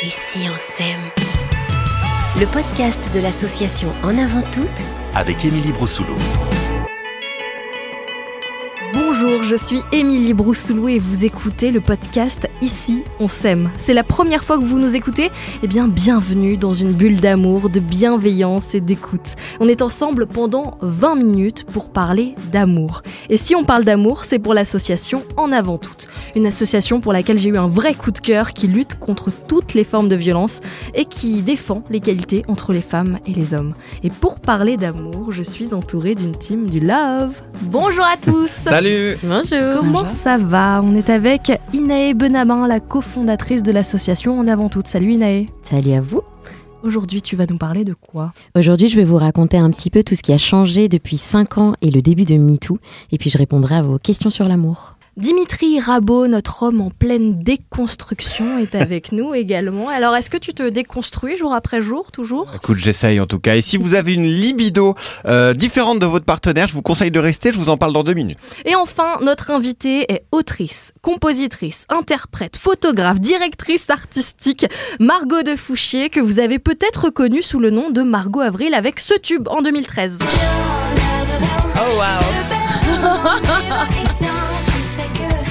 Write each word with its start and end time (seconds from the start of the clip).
Ici 0.00 0.48
on 0.48 0.56
s'aime. 0.56 1.10
Le 2.38 2.46
podcast 2.46 3.10
de 3.12 3.18
l'association 3.18 3.88
En 4.04 4.16
avant 4.16 4.42
toutes 4.52 4.84
avec 5.16 5.44
Émilie 5.44 5.72
Brossoulou. 5.72 6.14
Je 9.48 9.56
suis 9.56 9.80
Émilie 9.92 10.34
Broussoulou 10.34 10.88
et 10.88 10.98
vous 10.98 11.24
écoutez 11.24 11.70
le 11.70 11.80
podcast 11.80 12.46
Ici 12.60 13.02
on 13.18 13.28
s'aime. 13.28 13.70
C'est 13.78 13.94
la 13.94 14.04
première 14.04 14.44
fois 14.44 14.58
que 14.58 14.64
vous 14.64 14.78
nous 14.78 14.94
écoutez? 14.94 15.30
Eh 15.62 15.66
bien, 15.66 15.88
bienvenue 15.88 16.58
dans 16.58 16.74
une 16.74 16.92
bulle 16.92 17.18
d'amour, 17.18 17.70
de 17.70 17.80
bienveillance 17.80 18.74
et 18.74 18.80
d'écoute. 18.80 19.36
On 19.58 19.66
est 19.66 19.80
ensemble 19.80 20.26
pendant 20.26 20.76
20 20.82 21.14
minutes 21.14 21.64
pour 21.64 21.90
parler 21.90 22.34
d'amour. 22.52 23.02
Et 23.30 23.38
si 23.38 23.54
on 23.54 23.64
parle 23.64 23.84
d'amour, 23.84 24.26
c'est 24.26 24.38
pour 24.38 24.52
l'association 24.52 25.24
En 25.38 25.50
avant 25.50 25.78
toutes. 25.78 26.08
Une 26.36 26.46
association 26.46 27.00
pour 27.00 27.14
laquelle 27.14 27.38
j'ai 27.38 27.48
eu 27.48 27.56
un 27.56 27.68
vrai 27.68 27.94
coup 27.94 28.10
de 28.10 28.18
cœur 28.18 28.52
qui 28.52 28.66
lutte 28.66 28.98
contre 28.98 29.30
toutes 29.48 29.72
les 29.72 29.84
formes 29.84 30.08
de 30.08 30.16
violence 30.16 30.60
et 30.94 31.06
qui 31.06 31.40
défend 31.40 31.84
l'égalité 31.88 32.44
entre 32.48 32.74
les 32.74 32.82
femmes 32.82 33.18
et 33.26 33.32
les 33.32 33.54
hommes. 33.54 33.72
Et 34.02 34.10
pour 34.10 34.40
parler 34.40 34.76
d'amour, 34.76 35.32
je 35.32 35.42
suis 35.42 35.72
entourée 35.72 36.14
d'une 36.14 36.36
team 36.36 36.68
du 36.68 36.80
love. 36.80 37.40
Bonjour 37.62 38.04
à 38.04 38.18
tous 38.18 38.48
Salut 38.48 39.16
Bonjour. 39.38 39.76
Comment 39.76 40.08
ça 40.08 40.36
va? 40.36 40.80
On 40.82 40.96
est 40.96 41.10
avec 41.10 41.52
Inae 41.72 42.12
Benabin, 42.12 42.66
la 42.66 42.80
cofondatrice 42.80 43.62
de 43.62 43.70
l'association 43.70 44.36
En 44.36 44.48
Avant 44.48 44.68
Toutes. 44.68 44.88
Salut 44.88 45.12
Inae. 45.12 45.46
Salut 45.62 45.92
à 45.92 46.00
vous. 46.00 46.22
Aujourd'hui, 46.82 47.22
tu 47.22 47.36
vas 47.36 47.46
nous 47.48 47.56
parler 47.56 47.84
de 47.84 47.94
quoi? 47.94 48.32
Aujourd'hui, 48.56 48.88
je 48.88 48.96
vais 48.96 49.04
vous 49.04 49.16
raconter 49.16 49.56
un 49.56 49.70
petit 49.70 49.90
peu 49.90 50.02
tout 50.02 50.16
ce 50.16 50.22
qui 50.22 50.32
a 50.32 50.38
changé 50.38 50.88
depuis 50.88 51.18
5 51.18 51.58
ans 51.58 51.74
et 51.82 51.92
le 51.92 52.00
début 52.00 52.24
de 52.24 52.34
MeToo. 52.34 52.78
Et 53.12 53.18
puis, 53.18 53.30
je 53.30 53.38
répondrai 53.38 53.76
à 53.76 53.82
vos 53.82 53.98
questions 53.98 54.30
sur 54.30 54.48
l'amour. 54.48 54.97
Dimitri 55.18 55.80
Rabot, 55.80 56.28
notre 56.28 56.62
homme 56.62 56.80
en 56.80 56.90
pleine 56.90 57.42
déconstruction, 57.42 58.58
est 58.58 58.74
avec 58.80 59.10
nous 59.10 59.34
également. 59.34 59.88
Alors, 59.88 60.14
est-ce 60.14 60.30
que 60.30 60.36
tu 60.36 60.54
te 60.54 60.68
déconstruis 60.68 61.36
jour 61.36 61.52
après 61.52 61.82
jour, 61.82 62.12
toujours? 62.12 62.46
Écoute, 62.54 62.78
j'essaye 62.78 63.18
en 63.18 63.26
tout 63.26 63.40
cas. 63.40 63.56
Et 63.56 63.60
si 63.60 63.78
vous 63.78 63.94
avez 63.94 64.14
une 64.14 64.28
libido 64.28 64.94
euh, 65.26 65.54
différente 65.54 65.98
de 65.98 66.06
votre 66.06 66.24
partenaire, 66.24 66.68
je 66.68 66.72
vous 66.72 66.82
conseille 66.82 67.10
de 67.10 67.18
rester, 67.18 67.50
je 67.50 67.58
vous 67.58 67.68
en 67.68 67.76
parle 67.76 67.94
dans 67.94 68.04
deux 68.04 68.14
minutes. 68.14 68.38
Et 68.64 68.76
enfin, 68.76 69.18
notre 69.20 69.50
invitée 69.50 70.06
est 70.12 70.22
autrice, 70.30 70.92
compositrice, 71.02 71.84
interprète, 71.88 72.56
photographe, 72.56 73.18
directrice 73.18 73.90
artistique, 73.90 74.66
Margot 75.00 75.42
de 75.42 75.56
Fouchier, 75.56 76.10
que 76.10 76.20
vous 76.20 76.38
avez 76.38 76.60
peut-être 76.60 77.10
connue 77.10 77.42
sous 77.42 77.58
le 77.58 77.70
nom 77.70 77.90
de 77.90 78.02
Margot 78.02 78.38
Avril 78.38 78.72
avec 78.72 79.00
ce 79.00 79.14
tube 79.18 79.48
en 79.48 79.62
2013. 79.62 80.20
Oh 81.74 81.96
wow 81.96 82.18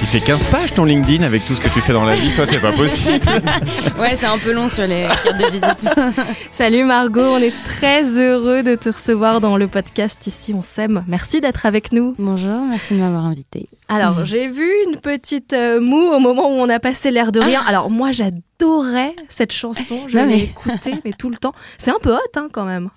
fait 0.08 0.20
15 0.20 0.46
pages 0.46 0.72
ton 0.72 0.86
LinkedIn 0.86 1.22
avec 1.22 1.44
tout 1.44 1.54
ce 1.54 1.60
que 1.60 1.68
tu 1.68 1.82
fais 1.82 1.92
dans 1.92 2.04
la 2.04 2.14
vie, 2.14 2.34
toi 2.34 2.46
c'est 2.46 2.60
pas 2.60 2.72
possible. 2.72 3.26
ouais, 4.00 4.16
c'est 4.16 4.26
un 4.26 4.38
peu 4.38 4.52
long 4.52 4.70
sur 4.70 4.86
les 4.86 5.02
cartes 5.02 5.36
de 5.36 5.50
visite. 5.50 6.26
Salut 6.52 6.84
Margot, 6.84 7.20
on 7.20 7.36
est 7.36 7.52
très 7.66 8.04
heureux 8.18 8.62
de 8.62 8.74
te 8.74 8.88
recevoir 8.88 9.42
dans 9.42 9.58
le 9.58 9.68
podcast 9.68 10.26
Ici 10.26 10.54
on 10.54 10.62
s'aime. 10.62 11.04
Merci 11.08 11.42
d'être 11.42 11.66
avec 11.66 11.92
nous. 11.92 12.14
Bonjour, 12.18 12.58
merci 12.62 12.94
de 12.94 13.00
m'avoir 13.00 13.26
invité. 13.26 13.68
Alors, 13.88 14.24
j'ai 14.24 14.48
vu 14.48 14.70
une 14.86 14.98
petite 14.98 15.52
euh, 15.52 15.78
moue 15.80 16.12
au 16.12 16.20
moment 16.20 16.48
où 16.50 16.58
on 16.58 16.68
a 16.68 16.78
passé 16.78 17.10
l'air 17.10 17.30
de 17.30 17.40
rien. 17.40 17.60
Alors, 17.66 17.90
moi, 17.90 18.12
j'adorais 18.12 19.14
cette 19.28 19.52
chanson. 19.52 20.00
Je 20.08 20.18
l'ai 20.18 20.44
écoutée, 20.44 20.94
mais 21.04 21.12
tout 21.12 21.30
le 21.30 21.36
temps. 21.36 21.54
C'est 21.78 21.90
un 21.90 21.98
peu 22.00 22.12
hot, 22.12 22.18
hein, 22.36 22.48
quand 22.52 22.64
même. 22.64 22.90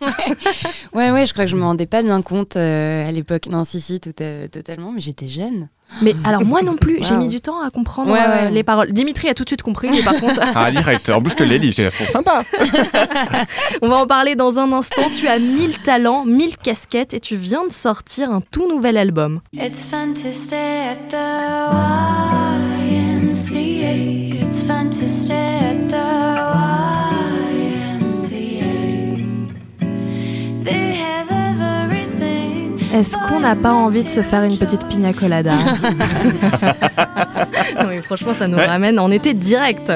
ouais, 0.93 1.11
ouais, 1.11 1.25
je 1.25 1.31
crois 1.31 1.45
que 1.45 1.51
je 1.51 1.55
me 1.55 1.63
rendais 1.63 1.85
pas 1.85 2.03
bien 2.03 2.21
compte 2.21 2.57
euh, 2.57 3.07
à 3.07 3.11
l'époque. 3.11 3.47
Non, 3.47 3.63
si, 3.63 3.79
si, 3.79 4.01
tout, 4.01 4.11
euh, 4.21 4.47
totalement, 4.49 4.91
mais 4.91 5.01
j'étais 5.01 5.29
jeune. 5.29 5.69
Mais 6.01 6.15
alors 6.23 6.45
moi 6.45 6.61
non 6.61 6.75
plus, 6.75 6.99
j'ai 7.01 7.15
mis 7.15 7.27
du 7.27 7.41
temps 7.41 7.61
à 7.61 7.69
comprendre 7.69 8.13
euh, 8.15 8.49
les 8.49 8.63
paroles. 8.63 8.91
Dimitri 8.91 9.29
a 9.29 9.33
tout 9.33 9.43
de 9.43 9.49
suite 9.49 9.61
compris, 9.61 9.89
mais 9.89 10.01
par 10.01 10.15
contre... 10.15 10.39
Ah, 10.55 10.71
direct, 10.71 11.09
en 11.09 11.21
plus 11.21 11.31
je 11.31 11.35
te 11.37 11.43
l'ai 11.43 11.59
dit, 11.59 11.73
c'est 11.73 11.83
la 11.83 11.89
sont 11.89 12.05
sympa. 12.05 12.43
On 13.81 13.89
va 13.89 13.97
en 13.97 14.07
parler 14.07 14.35
dans 14.35 14.59
un 14.59 14.71
instant. 14.71 15.03
Tu 15.15 15.27
as 15.27 15.39
1000 15.39 15.79
talents, 15.79 16.25
1000 16.25 16.57
casquettes 16.57 17.13
et 17.13 17.19
tu 17.19 17.35
viens 17.35 17.65
de 17.65 17.71
sortir 17.71 18.31
un 18.31 18.41
tout 18.41 18.67
nouvel 18.67 18.97
album. 18.97 19.41
It's 19.53 19.85
fun 19.87 20.13
to 20.13 20.31
stay 20.31 20.89
at 20.89 21.09
the 21.09 21.15
YMCA. 23.21 24.41
It's 24.41 24.63
fun 24.63 24.89
to 24.89 25.07
stay 25.07 25.33
at 25.33 25.89
the 25.89 25.95
YMCA. 28.01 28.63
They 30.63 30.93
have 30.95 31.40
est-ce 32.93 33.17
qu'on 33.17 33.39
n'a 33.39 33.55
pas 33.55 33.71
envie 33.71 34.03
de 34.03 34.09
se 34.09 34.21
faire 34.21 34.43
une 34.43 34.57
petite 34.57 34.85
pina 34.87 35.13
colada 35.13 35.55
Non 37.77 37.87
mais 37.87 38.01
franchement, 38.01 38.33
ça 38.33 38.47
nous 38.47 38.57
ramène 38.57 38.99
en 38.99 39.11
été 39.11 39.33
direct. 39.33 39.91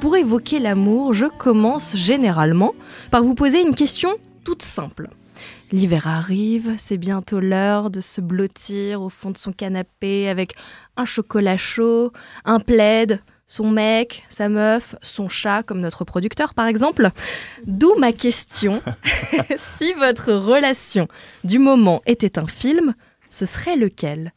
Pour 0.00 0.16
évoquer 0.16 0.58
l'amour, 0.58 1.14
je 1.14 1.26
commence 1.26 1.96
généralement 1.96 2.72
par 3.10 3.22
vous 3.22 3.34
poser 3.34 3.62
une 3.62 3.74
question 3.74 4.10
toute 4.44 4.62
simple. 4.62 5.08
L'hiver 5.72 6.06
arrive, 6.06 6.74
c'est 6.78 6.98
bientôt 6.98 7.40
l'heure 7.40 7.90
de 7.90 8.00
se 8.00 8.20
blottir 8.20 9.02
au 9.02 9.08
fond 9.08 9.30
de 9.30 9.38
son 9.38 9.52
canapé 9.52 10.28
avec 10.28 10.54
un 10.96 11.04
chocolat 11.04 11.56
chaud, 11.56 12.12
un 12.44 12.60
plaid, 12.60 13.20
son 13.46 13.70
mec, 13.70 14.24
sa 14.28 14.48
meuf, 14.48 14.94
son 15.02 15.28
chat, 15.28 15.62
comme 15.62 15.80
notre 15.80 16.04
producteur 16.04 16.54
par 16.54 16.66
exemple. 16.66 17.10
D'où 17.66 17.94
ma 17.98 18.12
question, 18.12 18.82
si 19.56 19.92
votre 19.94 20.32
relation 20.32 21.08
du 21.44 21.58
moment 21.58 22.02
était 22.06 22.38
un 22.38 22.46
film, 22.46 22.94
ce 23.28 23.46
serait 23.46 23.76
lequel? 23.76 24.32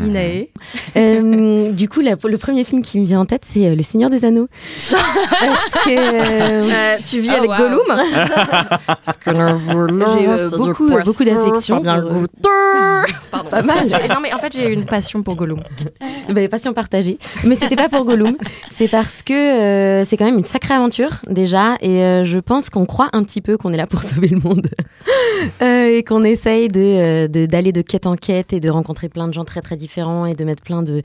Inae 0.00 0.48
euh, 0.96 1.72
Du 1.72 1.88
coup, 1.88 2.00
le 2.00 2.36
premier 2.38 2.64
film 2.64 2.82
qui 2.82 2.98
me 2.98 3.04
vient 3.04 3.20
en 3.20 3.26
tête, 3.26 3.44
c'est 3.46 3.66
euh, 3.66 3.74
Le 3.74 3.82
Seigneur 3.82 4.08
des 4.08 4.24
Anneaux. 4.24 4.48
Parce 4.90 5.84
que, 5.84 5.90
euh, 5.90 6.96
tu 7.04 7.20
vis 7.20 7.30
oh, 7.32 7.36
avec 7.36 7.50
Gollum 7.50 7.86
Parce 8.86 9.16
que 9.18 9.30
j'ai 9.30 10.56
beaucoup, 10.56 10.88
beaucoup 10.88 11.24
d'affection. 11.24 11.82
Pas 11.82 13.62
mal. 13.62 13.86
Non, 14.08 14.20
mais 14.22 14.32
en 14.32 14.38
fait, 14.38 14.52
j'ai 14.54 14.72
une 14.72 14.86
passion 14.86 15.22
pour 15.22 15.36
Gollum. 15.36 15.60
Bah, 16.30 16.48
passion 16.48 16.72
partagée. 16.72 17.18
Mais 17.44 17.56
c'était 17.56 17.76
pas 17.76 17.88
pour 17.88 18.04
Gollum. 18.04 18.36
C'est 18.70 18.88
parce 18.88 19.22
que 19.22 20.04
c'est 20.06 20.16
quand 20.16 20.24
même 20.24 20.38
une 20.38 20.44
sacrée 20.44 20.74
aventure, 20.74 21.20
déjà. 21.28 21.76
Et 21.82 22.22
je 22.24 22.38
pense 22.38 22.70
qu'on 22.70 22.86
croit 22.86 23.10
un 23.12 23.24
petit 23.24 23.42
peu 23.42 23.58
qu'on 23.58 23.72
est 23.72 23.76
là 23.76 23.86
pour 23.86 24.02
sauver 24.02 24.28
le 24.28 24.38
monde. 24.38 24.68
et 25.60 26.02
qu'on 26.04 26.24
essaye 26.24 26.68
d'aller 26.68 27.28
de, 27.28 27.46
d'aller 27.46 27.72
de 27.72 27.82
quête 27.82 28.06
en 28.06 28.16
quête 28.16 28.52
et 28.52 28.60
de 28.60 28.70
rencontrer 28.70 29.08
plein 29.08 29.28
de 29.28 29.34
gens 29.34 29.44
très, 29.44 29.60
très 29.60 29.76
différents 29.82 30.26
et 30.26 30.34
de 30.34 30.44
mettre 30.44 30.62
plein 30.62 30.82
de 30.82 31.02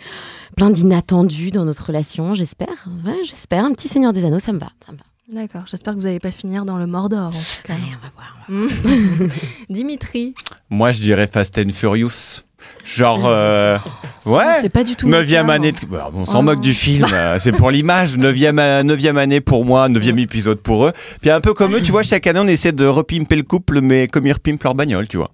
plein 0.56 0.70
d'inattendus 0.70 1.52
dans 1.52 1.66
notre 1.66 1.86
relation, 1.86 2.34
j'espère. 2.34 2.88
j'espère. 3.24 3.66
Un 3.66 3.74
petit 3.74 3.88
Seigneur 3.88 4.14
des 4.14 4.24
Anneaux, 4.24 4.40
ça 4.40 4.54
me 4.54 4.60
va. 4.60 4.70
Ça 4.86 4.92
me 4.92 4.98
va. 4.98 5.04
D'accord, 5.30 5.64
j'espère 5.66 5.94
que 5.94 6.00
vous 6.00 6.06
n'allez 6.06 6.20
pas 6.22 6.32
finir 6.32 6.64
dans 6.64 6.78
le 6.78 6.88
Mordor 6.88 7.28
en 7.28 7.32
tout 7.32 7.64
cas. 7.66 7.74
on 7.74 8.02
va 8.02 8.12
voir. 8.16 8.38
Hmm. 8.48 9.28
Dimitri 9.70 10.34
Moi 10.70 10.94
je 10.94 11.02
dirais 11.02 11.28
Fast 11.28 11.58
and 11.58 11.72
Furious. 11.74 12.44
Genre, 12.86 13.26
euh, 13.26 13.78
ouais. 14.28 14.44
C'est 14.62 14.70
pas 14.70 14.84
du 14.84 14.96
tout. 14.96 15.08
Neuvième 15.08 15.50
année. 15.50 15.74
Bah, 15.90 16.10
on 16.14 16.26
s'en 16.26 16.44
moque 16.44 16.62
du 16.62 16.74
film. 16.74 17.08
Euh, 17.12 17.38
c'est 17.40 17.52
pour 17.52 17.72
l'image. 17.72 18.18
Neuvième, 18.18 18.62
neuvième 18.84 19.18
année 19.18 19.42
pour 19.42 19.66
moi. 19.66 19.90
Neuvième 19.90 20.20
épisode 20.20 20.60
pour 20.60 20.88
eux. 20.88 20.94
Puis 21.22 21.30
un 21.30 21.42
peu 21.42 21.54
comme 21.54 21.76
eux, 21.76 21.82
tu 21.82 21.92
vois, 21.92 22.04
chaque 22.04 22.28
année 22.28 22.40
on 22.40 22.48
essaie 22.48 22.72
de 22.72 22.86
repimper 22.86 23.36
le 23.36 23.44
couple, 23.44 23.82
mais 23.82 24.08
comme 24.08 24.28
ils 24.28 24.34
repimpent 24.34 24.64
leur 24.64 24.76
bagnole, 24.76 25.08
tu 25.08 25.18
vois. 25.18 25.32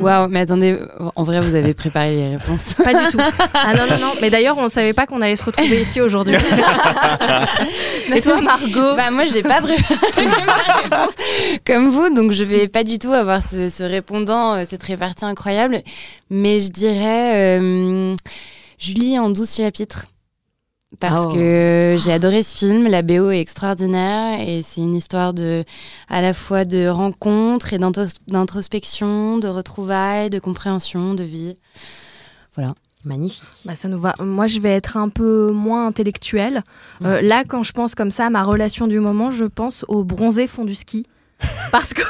Waouh, 0.00 0.28
mais 0.28 0.40
attendez, 0.40 0.78
en 1.14 1.22
vrai, 1.22 1.40
vous 1.40 1.54
avez 1.54 1.72
préparé 1.72 2.14
les 2.14 2.36
réponses. 2.36 2.74
Pas 2.74 2.92
du 2.92 3.10
tout. 3.10 3.18
Ah 3.54 3.72
non, 3.74 3.86
non, 3.88 3.98
non. 3.98 4.12
Mais 4.20 4.28
d'ailleurs, 4.28 4.58
on 4.58 4.64
ne 4.64 4.68
savait 4.68 4.92
pas 4.92 5.06
qu'on 5.06 5.22
allait 5.22 5.36
se 5.36 5.44
retrouver 5.44 5.80
ici 5.80 6.00
aujourd'hui. 6.02 6.34
Et 8.14 8.20
toi, 8.20 8.40
Margot? 8.42 8.96
Bah, 8.96 9.10
moi, 9.10 9.24
j'ai 9.24 9.42
pas 9.42 9.62
préparé 9.62 9.96
ma 10.46 10.98
réponse 10.98 11.14
comme 11.66 11.88
vous, 11.88 12.10
donc 12.10 12.32
je 12.32 12.44
vais 12.44 12.68
pas 12.68 12.84
du 12.84 12.98
tout 12.98 13.12
avoir 13.12 13.40
ce, 13.42 13.82
répondant, 13.82 14.54
euh, 14.54 14.64
cette 14.68 14.82
répartie 14.82 15.24
incroyable. 15.24 15.80
Mais 16.28 16.60
je 16.60 16.70
dirais 16.70 17.58
euh, 17.58 18.15
Julie 18.78 19.18
en 19.18 19.30
12 19.30 19.56
chapitres 19.56 20.06
parce 21.00 21.26
oh. 21.26 21.32
que 21.32 21.96
j'ai 21.98 22.12
adoré 22.12 22.42
ce 22.42 22.56
film. 22.56 22.86
La 22.88 23.02
BO 23.02 23.30
est 23.30 23.40
extraordinaire 23.40 24.40
et 24.40 24.62
c'est 24.62 24.80
une 24.80 24.94
histoire 24.94 25.34
de, 25.34 25.64
à 26.08 26.22
la 26.22 26.32
fois 26.32 26.64
de 26.64 26.88
rencontres 26.88 27.72
et 27.72 27.78
d'introspection, 27.78 29.38
de 29.38 29.48
retrouvailles, 29.48 30.30
de 30.30 30.38
compréhension, 30.38 31.14
de 31.14 31.24
vie. 31.24 31.54
Voilà. 32.54 32.74
Magnifique. 33.04 33.44
Bah, 33.64 33.76
ça 33.76 33.86
nous 33.86 34.00
va. 34.00 34.14
Moi, 34.18 34.48
je 34.48 34.58
vais 34.58 34.72
être 34.72 34.96
un 34.96 35.08
peu 35.08 35.52
moins 35.52 35.86
intellectuelle. 35.86 36.64
Euh, 37.04 37.22
là, 37.22 37.44
quand 37.46 37.62
je 37.62 37.70
pense 37.70 37.94
comme 37.94 38.10
ça 38.10 38.26
à 38.26 38.30
ma 38.30 38.42
relation 38.42 38.88
du 38.88 38.98
moment, 38.98 39.30
je 39.30 39.44
pense 39.44 39.84
au 39.86 40.02
bronzé 40.02 40.48
fond 40.48 40.64
du 40.64 40.74
ski 40.74 41.06
parce 41.70 41.94
que 41.94 42.02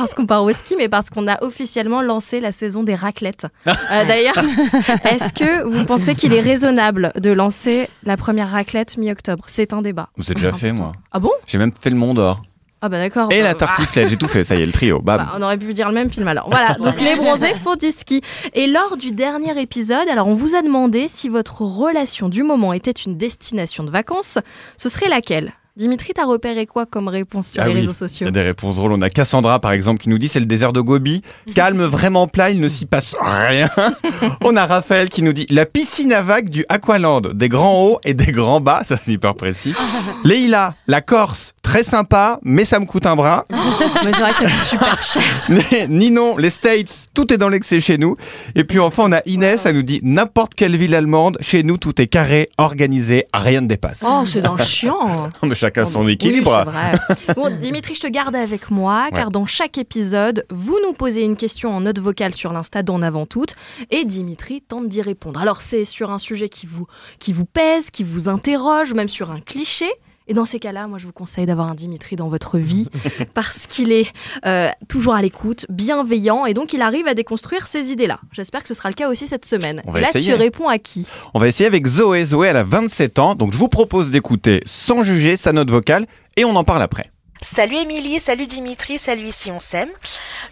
parce 0.00 0.14
qu'on 0.14 0.26
part 0.26 0.42
au 0.42 0.52
ski, 0.52 0.74
mais 0.76 0.88
parce 0.88 1.10
qu'on 1.10 1.28
a 1.28 1.42
officiellement 1.42 2.02
lancé 2.02 2.40
la 2.40 2.52
saison 2.52 2.82
des 2.82 2.94
raclettes. 2.94 3.46
Euh, 3.66 3.72
d'ailleurs, 4.08 4.38
est-ce 5.04 5.32
que 5.32 5.62
vous 5.64 5.84
pensez 5.84 6.14
qu'il 6.14 6.32
est 6.32 6.40
raisonnable 6.40 7.12
de 7.16 7.30
lancer 7.30 7.88
la 8.04 8.16
première 8.16 8.50
raclette 8.50 8.96
mi-octobre? 8.96 9.44
C'est 9.46 9.72
un 9.72 9.82
débat. 9.82 10.08
Vous 10.16 10.24
avez 10.30 10.34
déjà 10.34 10.52
fait, 10.52 10.72
moi. 10.72 10.92
Ah 11.12 11.18
bon? 11.18 11.32
J'ai 11.46 11.58
même 11.58 11.72
fait 11.78 11.90
le 11.90 11.96
Mont 11.96 12.14
d'Or. 12.14 12.42
Ah 12.82 12.88
bah 12.88 12.96
d'accord. 12.96 13.28
et 13.30 13.42
bah, 13.42 13.48
la 13.48 13.54
tartiflette. 13.54 14.08
J'ai 14.08 14.16
tout 14.16 14.26
fait, 14.26 14.42
ça 14.42 14.56
y 14.56 14.62
est, 14.62 14.66
le 14.66 14.72
trio. 14.72 15.00
Bam. 15.00 15.18
Bah, 15.18 15.34
on 15.36 15.42
aurait 15.42 15.58
pu 15.58 15.74
dire 15.74 15.88
le 15.88 15.94
même 15.94 16.10
film 16.10 16.26
alors. 16.28 16.48
Voilà, 16.48 16.74
donc 16.78 16.98
les 16.98 17.14
bronzés 17.14 17.54
font 17.54 17.76
du 17.76 17.90
ski. 17.90 18.22
Et 18.54 18.66
lors 18.66 18.96
du 18.96 19.10
dernier 19.10 19.60
épisode, 19.60 20.08
alors 20.08 20.28
on 20.28 20.34
vous 20.34 20.54
a 20.54 20.62
demandé 20.62 21.06
si 21.06 21.28
votre 21.28 21.60
relation 21.60 22.30
du 22.30 22.42
moment 22.42 22.72
était 22.72 22.90
une 22.90 23.18
destination 23.18 23.84
de 23.84 23.90
vacances, 23.90 24.38
ce 24.78 24.88
serait 24.88 25.10
laquelle? 25.10 25.52
Dimitri, 25.76 26.12
t'as 26.14 26.24
repéré 26.24 26.66
quoi 26.66 26.84
comme 26.84 27.08
réponse 27.08 27.48
sur 27.48 27.62
Ah 27.62 27.66
les 27.66 27.72
oui, 27.74 27.80
réseaux 27.80 27.92
Il 27.92 27.94
sociaux 27.94 28.24
y 28.26 28.28
a 28.28 28.32
des 28.32 28.42
réponses 28.42 28.74
drôles. 28.76 28.92
On 28.92 29.00
a 29.00 29.08
Cassandra, 29.08 29.60
par 29.60 29.72
exemple, 29.72 30.00
qui 30.00 30.08
nous 30.08 30.18
dit 30.18 30.28
c'est 30.28 30.40
le 30.40 30.46
désert 30.46 30.72
de 30.72 30.80
Gobi. 30.80 31.22
Calme, 31.54 31.84
vraiment 31.84 32.26
plat, 32.26 32.50
il 32.50 32.60
ne 32.60 32.68
s'y 32.68 32.86
passe 32.86 33.14
rien. 33.20 33.70
On 34.42 34.56
a 34.56 34.66
Raphaël 34.66 35.08
qui 35.08 35.22
nous 35.22 35.32
dit 35.32 35.46
la 35.48 35.66
piscine 35.66 36.12
à 36.12 36.22
vagues 36.22 36.50
du 36.50 36.64
Aqualand. 36.68 37.20
Des 37.20 37.48
grands 37.48 37.84
hauts 37.84 38.00
et 38.04 38.14
des 38.14 38.32
grands 38.32 38.60
bas. 38.60 38.82
Ça, 38.84 38.96
c'est 39.02 39.12
hyper 39.12 39.34
précis. 39.36 39.74
Leïla, 40.24 40.74
la 40.88 41.00
Corse, 41.00 41.54
très 41.70 41.84
sympa, 41.84 42.40
mais 42.42 42.64
ça 42.64 42.80
me 42.80 42.84
coûte 42.84 43.06
un 43.06 43.14
bras. 43.14 43.46
Mais 44.04 44.12
c'est 44.12 44.18
vrai 44.20 44.32
que 44.32 44.38
ça 44.40 44.50
coûte 44.50 44.64
super 44.64 45.02
cher. 45.04 45.22
Mais 45.48 45.86
Ninon, 45.88 46.36
les 46.36 46.50
States, 46.50 47.08
tout 47.14 47.32
est 47.32 47.36
dans 47.38 47.48
l'excès 47.48 47.80
chez 47.80 47.96
nous. 47.96 48.16
Et 48.56 48.64
puis 48.64 48.80
enfin, 48.80 49.04
on 49.06 49.12
a 49.12 49.20
Inès, 49.26 49.64
elle 49.66 49.76
nous 49.76 49.82
dit 49.84 50.00
n'importe 50.02 50.56
quelle 50.56 50.76
ville 50.76 50.96
allemande, 50.96 51.38
chez 51.40 51.62
nous, 51.62 51.76
tout 51.76 52.02
est 52.02 52.08
carré, 52.08 52.48
organisé, 52.58 53.26
rien 53.32 53.60
ne 53.60 53.68
dépasse. 53.68 54.02
Oh, 54.04 54.22
c'est 54.26 54.40
d'un 54.40 54.56
chiant. 54.64 55.30
Mais 55.44 55.54
chacun 55.54 55.84
son 55.84 56.04
Oui, 56.06 56.14
équilibre. 56.14 56.64
c'est 56.64 56.70
vrai. 56.70 57.34
Bon, 57.36 57.56
Dimitri, 57.56 57.94
je 57.94 58.00
te 58.00 58.08
garde 58.08 58.34
avec 58.34 58.72
moi, 58.72 59.08
car 59.14 59.30
dans 59.30 59.46
chaque 59.46 59.78
épisode, 59.78 60.46
vous 60.50 60.76
nous 60.84 60.92
posez 60.92 61.22
une 61.22 61.36
question 61.36 61.70
en 61.70 61.82
note 61.82 62.00
vocale 62.00 62.34
sur 62.34 62.52
l'Insta 62.52 62.82
d'en 62.82 63.00
avant 63.00 63.26
toute, 63.26 63.54
et 63.92 64.04
Dimitri 64.04 64.60
tente 64.60 64.88
d'y 64.88 65.02
répondre. 65.02 65.40
Alors, 65.40 65.62
c'est 65.62 65.84
sur 65.84 66.10
un 66.10 66.18
sujet 66.18 66.48
qui 66.48 66.66
vous, 66.66 66.88
qui 67.20 67.32
vous 67.32 67.44
pèse, 67.46 67.90
qui 67.92 68.02
vous 68.02 68.28
interroge, 68.28 68.90
ou 68.90 68.96
même 68.96 69.08
sur 69.08 69.30
un 69.30 69.40
cliché. 69.40 69.86
Et 70.30 70.32
dans 70.32 70.44
ces 70.44 70.60
cas-là, 70.60 70.86
moi, 70.86 70.98
je 70.98 71.06
vous 71.06 71.12
conseille 71.12 71.44
d'avoir 71.44 71.66
un 71.66 71.74
Dimitri 71.74 72.14
dans 72.14 72.28
votre 72.28 72.56
vie, 72.56 72.86
parce 73.34 73.66
qu'il 73.66 73.90
est 73.90 74.06
euh, 74.46 74.68
toujours 74.86 75.14
à 75.14 75.22
l'écoute, 75.22 75.66
bienveillant, 75.68 76.46
et 76.46 76.54
donc 76.54 76.72
il 76.72 76.82
arrive 76.82 77.08
à 77.08 77.14
déconstruire 77.14 77.66
ces 77.66 77.90
idées-là. 77.90 78.20
J'espère 78.30 78.62
que 78.62 78.68
ce 78.68 78.74
sera 78.74 78.90
le 78.90 78.94
cas 78.94 79.08
aussi 79.08 79.26
cette 79.26 79.44
semaine. 79.44 79.82
On 79.88 79.90
va 79.90 79.98
et 79.98 80.02
là, 80.02 80.08
essayer. 80.10 80.30
tu 80.32 80.38
réponds 80.38 80.68
à 80.68 80.78
qui? 80.78 81.04
On 81.34 81.40
va 81.40 81.48
essayer 81.48 81.66
avec 81.66 81.84
Zoé. 81.84 82.24
Zoé, 82.26 82.46
elle 82.46 82.58
a 82.58 82.62
27 82.62 83.18
ans, 83.18 83.34
donc 83.34 83.52
je 83.52 83.56
vous 83.56 83.66
propose 83.66 84.12
d'écouter 84.12 84.62
sans 84.66 85.02
juger 85.02 85.36
sa 85.36 85.50
note 85.50 85.68
vocale 85.68 86.06
et 86.36 86.44
on 86.44 86.54
en 86.54 86.62
parle 86.62 86.82
après. 86.82 87.10
Salut 87.42 87.78
Émilie, 87.78 88.20
salut 88.20 88.46
Dimitri, 88.46 88.98
salut 88.98 89.26
ici 89.26 89.50
on 89.50 89.58
s'aime. 89.58 89.90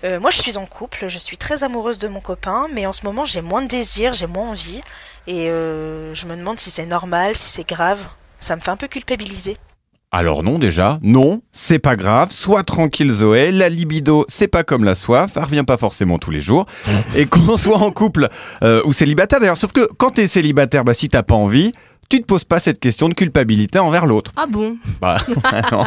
Euh, 0.02 0.18
moi 0.18 0.30
je 0.30 0.38
suis 0.38 0.56
en 0.56 0.66
couple, 0.66 1.04
je 1.06 1.18
suis 1.18 1.36
très 1.36 1.62
amoureuse 1.62 1.98
de 1.98 2.08
mon 2.08 2.20
copain, 2.20 2.66
mais 2.72 2.84
en 2.86 2.92
ce 2.92 3.04
moment 3.04 3.24
j'ai 3.24 3.42
moins 3.42 3.62
de 3.62 3.68
désir, 3.68 4.12
j'ai 4.12 4.26
moins 4.26 4.50
envie, 4.50 4.80
et 5.28 5.50
euh, 5.50 6.14
je 6.14 6.26
me 6.26 6.34
demande 6.34 6.58
si 6.58 6.70
c'est 6.70 6.86
normal, 6.86 7.36
si 7.36 7.48
c'est 7.48 7.68
grave. 7.68 8.00
Ça 8.40 8.56
me 8.56 8.60
fait 8.60 8.70
un 8.70 8.76
peu 8.76 8.88
culpabiliser. 8.88 9.56
Alors 10.10 10.42
non 10.42 10.58
déjà, 10.58 10.98
non, 11.02 11.42
c'est 11.52 11.78
pas 11.78 11.94
grave, 11.94 12.32
sois 12.32 12.62
tranquille 12.62 13.10
Zoé, 13.10 13.52
la 13.52 13.68
libido 13.68 14.24
c'est 14.26 14.48
pas 14.48 14.64
comme 14.64 14.82
la 14.82 14.94
soif, 14.94 15.32
elle 15.36 15.42
revient 15.42 15.64
pas 15.66 15.76
forcément 15.76 16.18
tous 16.18 16.30
les 16.30 16.40
jours, 16.40 16.64
et 17.14 17.26
qu'on 17.26 17.58
soit 17.58 17.76
en 17.76 17.90
couple 17.90 18.28
euh, 18.62 18.80
ou 18.86 18.94
célibataire 18.94 19.38
d'ailleurs, 19.38 19.58
sauf 19.58 19.72
que 19.72 19.86
quand 19.98 20.12
t'es 20.12 20.26
célibataire, 20.26 20.82
bah 20.82 20.94
si 20.94 21.10
t'as 21.10 21.22
pas 21.22 21.34
envie, 21.34 21.72
tu 22.08 22.20
te 22.20 22.26
poses 22.26 22.44
pas 22.44 22.58
cette 22.58 22.80
question 22.80 23.08
de 23.08 23.14
culpabilité 23.14 23.78
envers 23.78 24.06
l'autre. 24.06 24.32
Ah 24.36 24.46
bon? 24.48 24.78
Bah. 25.00 25.18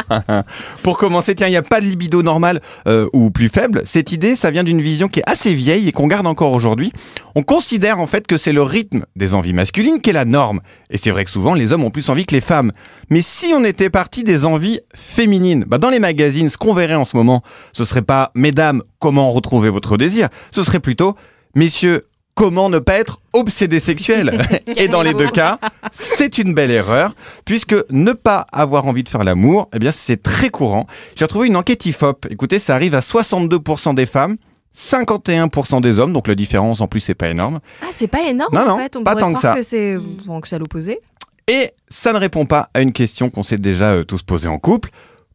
Pour 0.82 0.96
commencer, 0.96 1.34
tiens, 1.34 1.48
il 1.48 1.50
n'y 1.50 1.56
a 1.56 1.62
pas 1.62 1.80
de 1.80 1.86
libido 1.86 2.22
normal 2.22 2.60
euh, 2.86 3.08
ou 3.12 3.30
plus 3.30 3.48
faible. 3.48 3.82
Cette 3.84 4.12
idée, 4.12 4.36
ça 4.36 4.50
vient 4.50 4.62
d'une 4.62 4.80
vision 4.80 5.08
qui 5.08 5.20
est 5.20 5.28
assez 5.28 5.52
vieille 5.52 5.88
et 5.88 5.92
qu'on 5.92 6.06
garde 6.06 6.26
encore 6.26 6.52
aujourd'hui. 6.52 6.92
On 7.34 7.42
considère 7.42 7.98
en 7.98 8.06
fait 8.06 8.26
que 8.26 8.38
c'est 8.38 8.52
le 8.52 8.62
rythme 8.62 9.04
des 9.16 9.34
envies 9.34 9.52
masculines 9.52 10.00
qui 10.00 10.10
est 10.10 10.14
la 10.14 10.24
norme. 10.24 10.60
Et 10.90 10.98
c'est 10.98 11.10
vrai 11.10 11.24
que 11.24 11.30
souvent, 11.30 11.54
les 11.54 11.72
hommes 11.72 11.84
ont 11.84 11.90
plus 11.90 12.08
envie 12.08 12.24
que 12.24 12.34
les 12.34 12.40
femmes. 12.40 12.72
Mais 13.10 13.22
si 13.22 13.52
on 13.54 13.64
était 13.64 13.90
parti 13.90 14.22
des 14.22 14.44
envies 14.44 14.80
féminines, 14.94 15.64
bah 15.66 15.78
dans 15.78 15.90
les 15.90 15.98
magazines, 15.98 16.48
ce 16.48 16.56
qu'on 16.56 16.74
verrait 16.74 16.94
en 16.94 17.04
ce 17.04 17.16
moment, 17.16 17.42
ce 17.72 17.84
serait 17.84 18.02
pas 18.02 18.30
Mesdames, 18.34 18.82
comment 18.98 19.28
retrouver 19.30 19.70
votre 19.70 19.96
désir 19.96 20.28
Ce 20.52 20.62
serait 20.62 20.80
plutôt 20.80 21.16
Messieurs, 21.54 22.02
comment 22.34 22.68
ne 22.70 22.78
pas 22.78 22.94
être 22.94 23.20
obsédé 23.32 23.80
sexuel 23.80 24.38
Et 24.76 24.88
dans 24.88 25.02
les 25.02 25.14
deux 25.14 25.28
cas, 25.30 25.58
c'est 25.92 26.38
une 26.38 26.54
belle 26.54 26.70
erreur, 26.70 27.14
puisque 27.44 27.74
ne 27.90 28.12
pas 28.12 28.46
avoir 28.52 28.86
envie 28.86 29.02
de 29.04 29.08
faire 29.08 29.24
l'amour, 29.24 29.68
eh 29.74 29.78
bien 29.78 29.92
c'est 29.92 30.22
très 30.22 30.48
courant. 30.50 30.86
J'ai 31.16 31.24
retrouvé 31.24 31.46
une 31.48 31.56
enquête 31.56 31.84
IFOP. 31.86 32.26
Écoutez, 32.30 32.58
ça 32.58 32.74
arrive 32.74 32.94
à 32.94 33.00
62% 33.00 33.94
des 33.94 34.06
femmes. 34.06 34.36
51% 34.74 35.82
des 35.82 35.98
hommes, 35.98 36.14
donc 36.14 36.28
la 36.28 36.34
différence 36.34 36.80
en 36.80 36.86
plus 36.88 37.00
c'est 37.00 37.14
pas 37.14 37.28
énorme. 37.28 37.60
Ah, 37.82 37.88
c'est 37.90 38.06
pas 38.06 38.22
énorme 38.22 38.54
Non, 38.54 38.62
en 38.62 38.68
non, 38.68 38.78
fait. 38.78 38.96
On 38.96 39.04
pas 39.04 39.10
pourrait 39.10 39.20
tant 39.20 39.32
que 39.34 39.38
croire 39.38 39.52
ça. 39.54 39.58
que 39.60 39.62
c'est 39.66 39.98
bon, 39.98 40.40
à 40.50 40.58
l'opposé. 40.58 41.00
Et 41.46 41.72
ça 41.88 42.12
ne 42.14 42.18
répond 42.18 42.46
pas 42.46 42.70
à 42.72 42.80
une 42.80 42.92
question 42.92 43.28
qu'on 43.28 43.42
s'est 43.42 43.58
déjà 43.58 43.92
euh, 43.92 44.04
tous 44.04 44.22
posée 44.22 44.48
en 44.48 44.58
couple. 44.58 44.90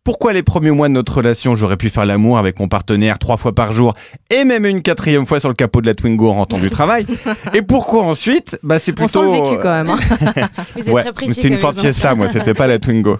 Pourquoi 0.07 0.31
les 0.31 0.42
premiers 0.42 0.71
mois 0.71 0.88
de 0.88 0.94
notre 0.94 1.15
relation, 1.18 1.54
j'aurais 1.54 1.75
pu 1.75 1.89
faire 1.89 2.06
l'amour 2.06 2.38
avec 2.38 2.62
mon 2.62 2.69
partenaire 2.69 3.19
trois 3.19 3.36
fois 3.36 3.54
par 3.54 3.74
jour 3.74 3.94
et 4.30 4.45
même 4.45 4.65
une 4.65 4.81
quatrième 4.81 5.25
fois 5.25 5.42
sur 5.42 5.50
le 5.50 5.54
capot 5.54 5.81
de 5.81 5.86
la 5.86 5.95
Twingo 5.95 6.30
en 6.30 6.36
rentrant 6.36 6.59
du 6.59 6.69
travail 6.69 7.06
Et 7.54 7.62
pourquoi 7.62 8.04
ensuite? 8.04 8.57
Bah 8.63 8.80
c'est 8.80 8.94
On 8.94 9.04
plutôt 9.04 9.19
sent 9.19 9.25
le 9.25 9.31
vécu 9.31 9.62
quand 9.62 9.83
même. 9.83 9.89
hein. 9.89 10.00
Ouais, 10.88 11.04
c'était 11.33 11.50
une 11.50 11.57
Ford. 11.57 11.74
Fiesta, 11.74 12.15
moi, 12.15 12.30
c'était 12.30 12.54
pas 12.54 12.68
la 12.68 12.80
Twingo. 12.80 13.18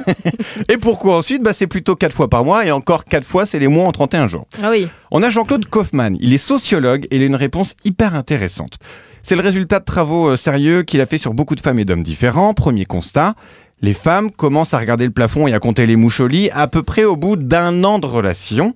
et 0.70 0.78
pourquoi 0.78 1.18
ensuite? 1.18 1.42
Bah, 1.42 1.52
C'est 1.52 1.66
plutôt 1.66 1.94
4 1.94 2.14
fois 2.14 2.30
par 2.30 2.42
mois, 2.42 2.64
et 2.64 2.70
encore 2.70 3.04
4 3.04 3.22
fois, 3.22 3.44
c'est 3.44 3.58
les 3.58 3.68
mois 3.68 3.84
en 3.84 3.92
31 3.92 4.26
jours. 4.26 4.46
Ah 4.62 4.70
oui. 4.70 4.88
On 5.10 5.22
a 5.22 5.28
Jean-Claude 5.28 5.66
Kaufmann, 5.66 6.16
il 6.20 6.32
est 6.32 6.38
sociologue, 6.38 7.06
et 7.10 7.16
il 7.16 7.22
a 7.22 7.26
une 7.26 7.34
réponse 7.34 7.74
hyper 7.84 8.14
intéressante. 8.14 8.78
C'est 9.22 9.36
le 9.36 9.42
résultat 9.42 9.80
de 9.80 9.84
travaux 9.84 10.28
euh, 10.28 10.36
sérieux 10.36 10.82
qu'il 10.82 11.00
a 11.00 11.06
fait 11.06 11.16
sur 11.18 11.32
beaucoup 11.32 11.54
de 11.54 11.60
femmes 11.60 11.78
et 11.78 11.84
d'hommes 11.86 12.02
différents. 12.02 12.52
Premier 12.52 12.84
constat, 12.84 13.34
les 13.84 13.92
femmes 13.92 14.30
commencent 14.30 14.72
à 14.72 14.78
regarder 14.78 15.04
le 15.04 15.10
plafond 15.10 15.46
et 15.46 15.52
à 15.52 15.60
compter 15.60 15.84
les 15.84 15.96
mouches 15.96 16.20
au 16.20 16.26
lit 16.26 16.48
à 16.54 16.68
peu 16.68 16.82
près 16.82 17.04
au 17.04 17.16
bout 17.16 17.36
d'un 17.36 17.84
an 17.84 17.98
de 17.98 18.06
relation. 18.06 18.74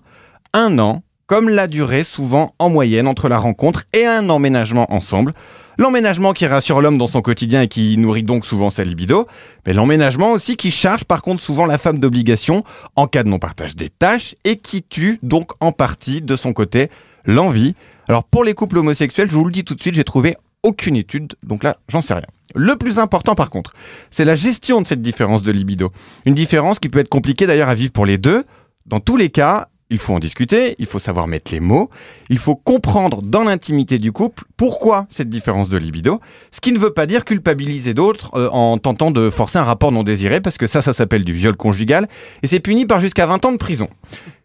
Un 0.52 0.78
an, 0.78 1.02
comme 1.26 1.48
la 1.48 1.66
durée 1.66 2.04
souvent 2.04 2.54
en 2.58 2.68
moyenne 2.68 3.06
entre 3.06 3.30
la 3.30 3.38
rencontre 3.38 3.84
et 3.94 4.04
un 4.04 4.28
emménagement 4.28 4.92
ensemble. 4.92 5.32
L'emménagement 5.78 6.34
qui 6.34 6.46
rassure 6.46 6.82
l'homme 6.82 6.98
dans 6.98 7.06
son 7.06 7.22
quotidien 7.22 7.62
et 7.62 7.68
qui 7.68 7.96
nourrit 7.96 8.22
donc 8.22 8.44
souvent 8.44 8.68
sa 8.68 8.84
libido, 8.84 9.26
mais 9.66 9.72
l'emménagement 9.72 10.32
aussi 10.32 10.58
qui 10.58 10.70
charge 10.70 11.04
par 11.04 11.22
contre 11.22 11.40
souvent 11.40 11.64
la 11.64 11.78
femme 11.78 12.00
d'obligation 12.00 12.62
en 12.94 13.06
cas 13.06 13.22
de 13.22 13.30
non-partage 13.30 13.76
des 13.76 13.88
tâches 13.88 14.34
et 14.44 14.56
qui 14.56 14.82
tue 14.82 15.20
donc 15.22 15.52
en 15.60 15.72
partie 15.72 16.20
de 16.20 16.36
son 16.36 16.52
côté 16.52 16.90
l'envie. 17.24 17.74
Alors 18.08 18.24
pour 18.24 18.44
les 18.44 18.52
couples 18.52 18.76
homosexuels, 18.76 19.30
je 19.30 19.36
vous 19.38 19.44
le 19.46 19.52
dis 19.52 19.64
tout 19.64 19.74
de 19.74 19.80
suite, 19.80 19.94
j'ai 19.94 20.04
trouvé 20.04 20.36
aucune 20.62 20.96
étude, 20.96 21.32
donc 21.42 21.64
là 21.64 21.78
j'en 21.88 22.02
sais 22.02 22.12
rien. 22.12 22.26
Le 22.58 22.74
plus 22.74 22.98
important 22.98 23.36
par 23.36 23.50
contre, 23.50 23.72
c'est 24.10 24.24
la 24.24 24.34
gestion 24.34 24.80
de 24.80 24.86
cette 24.86 25.00
différence 25.00 25.42
de 25.44 25.52
libido. 25.52 25.92
Une 26.26 26.34
différence 26.34 26.80
qui 26.80 26.88
peut 26.88 26.98
être 26.98 27.08
compliquée 27.08 27.46
d'ailleurs 27.46 27.68
à 27.68 27.76
vivre 27.76 27.92
pour 27.92 28.04
les 28.04 28.18
deux. 28.18 28.44
Dans 28.84 28.98
tous 28.98 29.16
les 29.16 29.30
cas, 29.30 29.68
il 29.90 29.98
faut 29.98 30.12
en 30.12 30.18
discuter, 30.18 30.74
il 30.80 30.86
faut 30.86 30.98
savoir 30.98 31.28
mettre 31.28 31.52
les 31.52 31.60
mots, 31.60 31.88
il 32.30 32.38
faut 32.38 32.56
comprendre 32.56 33.22
dans 33.22 33.44
l'intimité 33.44 34.00
du 34.00 34.10
couple 34.10 34.42
pourquoi 34.56 35.06
cette 35.08 35.30
différence 35.30 35.68
de 35.68 35.78
libido, 35.78 36.20
ce 36.50 36.60
qui 36.60 36.72
ne 36.72 36.80
veut 36.80 36.92
pas 36.92 37.06
dire 37.06 37.24
culpabiliser 37.24 37.94
d'autres 37.94 38.34
euh, 38.34 38.48
en 38.50 38.76
tentant 38.78 39.12
de 39.12 39.30
forcer 39.30 39.58
un 39.58 39.64
rapport 39.64 39.92
non 39.92 40.02
désiré, 40.02 40.40
parce 40.40 40.58
que 40.58 40.66
ça, 40.66 40.82
ça 40.82 40.92
s'appelle 40.92 41.24
du 41.24 41.32
viol 41.32 41.56
conjugal, 41.56 42.08
et 42.42 42.48
c'est 42.48 42.60
puni 42.60 42.86
par 42.86 43.00
jusqu'à 43.00 43.26
20 43.26 43.44
ans 43.44 43.52
de 43.52 43.56
prison. 43.56 43.88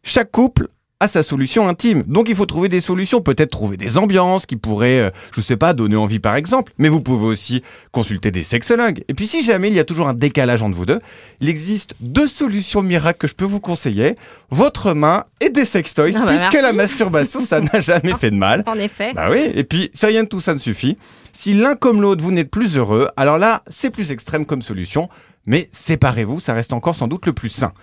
Chaque 0.04 0.32
couple 0.32 0.68
a 1.04 1.08
sa 1.08 1.22
solution 1.24 1.68
intime. 1.68 2.04
Donc 2.08 2.28
il 2.30 2.36
faut 2.36 2.46
trouver 2.46 2.70
des 2.70 2.82
solutions, 2.82 3.22
peut-être 3.22 3.52
trouver 3.52 3.78
des 3.78 3.98
ambiances 3.98 4.46
qui 4.46 4.56
pourraient, 4.56 5.00
euh, 5.00 5.10
je 5.36 5.42
sais 5.42 5.58
pas, 5.58 5.74
donner 5.74 5.96
envie 5.96 6.20
par 6.20 6.36
exemple. 6.36 6.74
Mais 6.78 6.88
vous 6.90 7.02
pouvez 7.02 7.26
aussi 7.26 7.62
consulter 7.92 8.32
des 8.32 8.44
sexologues. 8.44 9.04
Et 9.10 9.14
puis 9.14 9.28
si 9.28 9.44
jamais 9.44 9.68
il 9.68 9.76
y 9.76 9.80
a 9.80 9.84
toujours 9.84 10.08
un 10.08 10.14
décalage 10.14 10.64
entre 10.64 10.76
vous 10.76 10.86
deux, 10.86 11.00
il 11.42 11.50
existe 11.50 11.96
deux 12.00 12.28
solutions 12.28 12.82
miracles 12.82 13.20
que 13.20 13.28
je 13.28 13.36
peux 13.36 13.46
vous 13.46 13.60
conseiller. 13.60 14.16
Votre 14.50 14.94
main 14.94 15.26
et 15.42 15.50
des 15.50 15.66
sextoys, 15.66 16.14
Ah 16.16 16.20
bah 16.22 16.26
puisque 16.28 16.54
merci. 16.54 16.62
la 16.62 16.74
masturbation, 16.74 17.42
ça 17.42 17.60
n'a 17.62 17.80
jamais 17.80 18.14
fait 18.14 18.32
de 18.32 18.36
mal. 18.36 18.64
En 18.66 18.80
effet. 18.80 19.14
Bah 19.14 19.28
oui, 19.30 19.52
et 19.54 19.64
puis 19.64 19.92
ça 19.94 20.08
rien 20.08 20.24
de 20.24 20.30
tout 20.30 20.42
ça 20.42 20.54
ne 20.54 20.60
suffit. 20.60 20.98
Si 21.34 21.54
l'un 21.54 21.76
comme 21.76 22.02
l'autre 22.02 22.24
vous 22.24 22.32
n'êtes 22.32 22.52
plus 22.52 22.78
heureux, 22.78 23.10
alors 23.18 23.38
là, 23.38 23.64
c'est 23.68 23.90
plus 23.90 24.12
extrême 24.12 24.46
comme 24.46 24.62
solution, 24.62 25.10
mais 25.46 25.68
séparez-vous, 25.74 26.40
ça 26.40 26.54
reste 26.54 26.72
encore 26.72 26.96
sans 26.96 27.08
doute 27.08 27.26
le 27.26 27.34
plus 27.34 27.50
sain. 27.50 27.74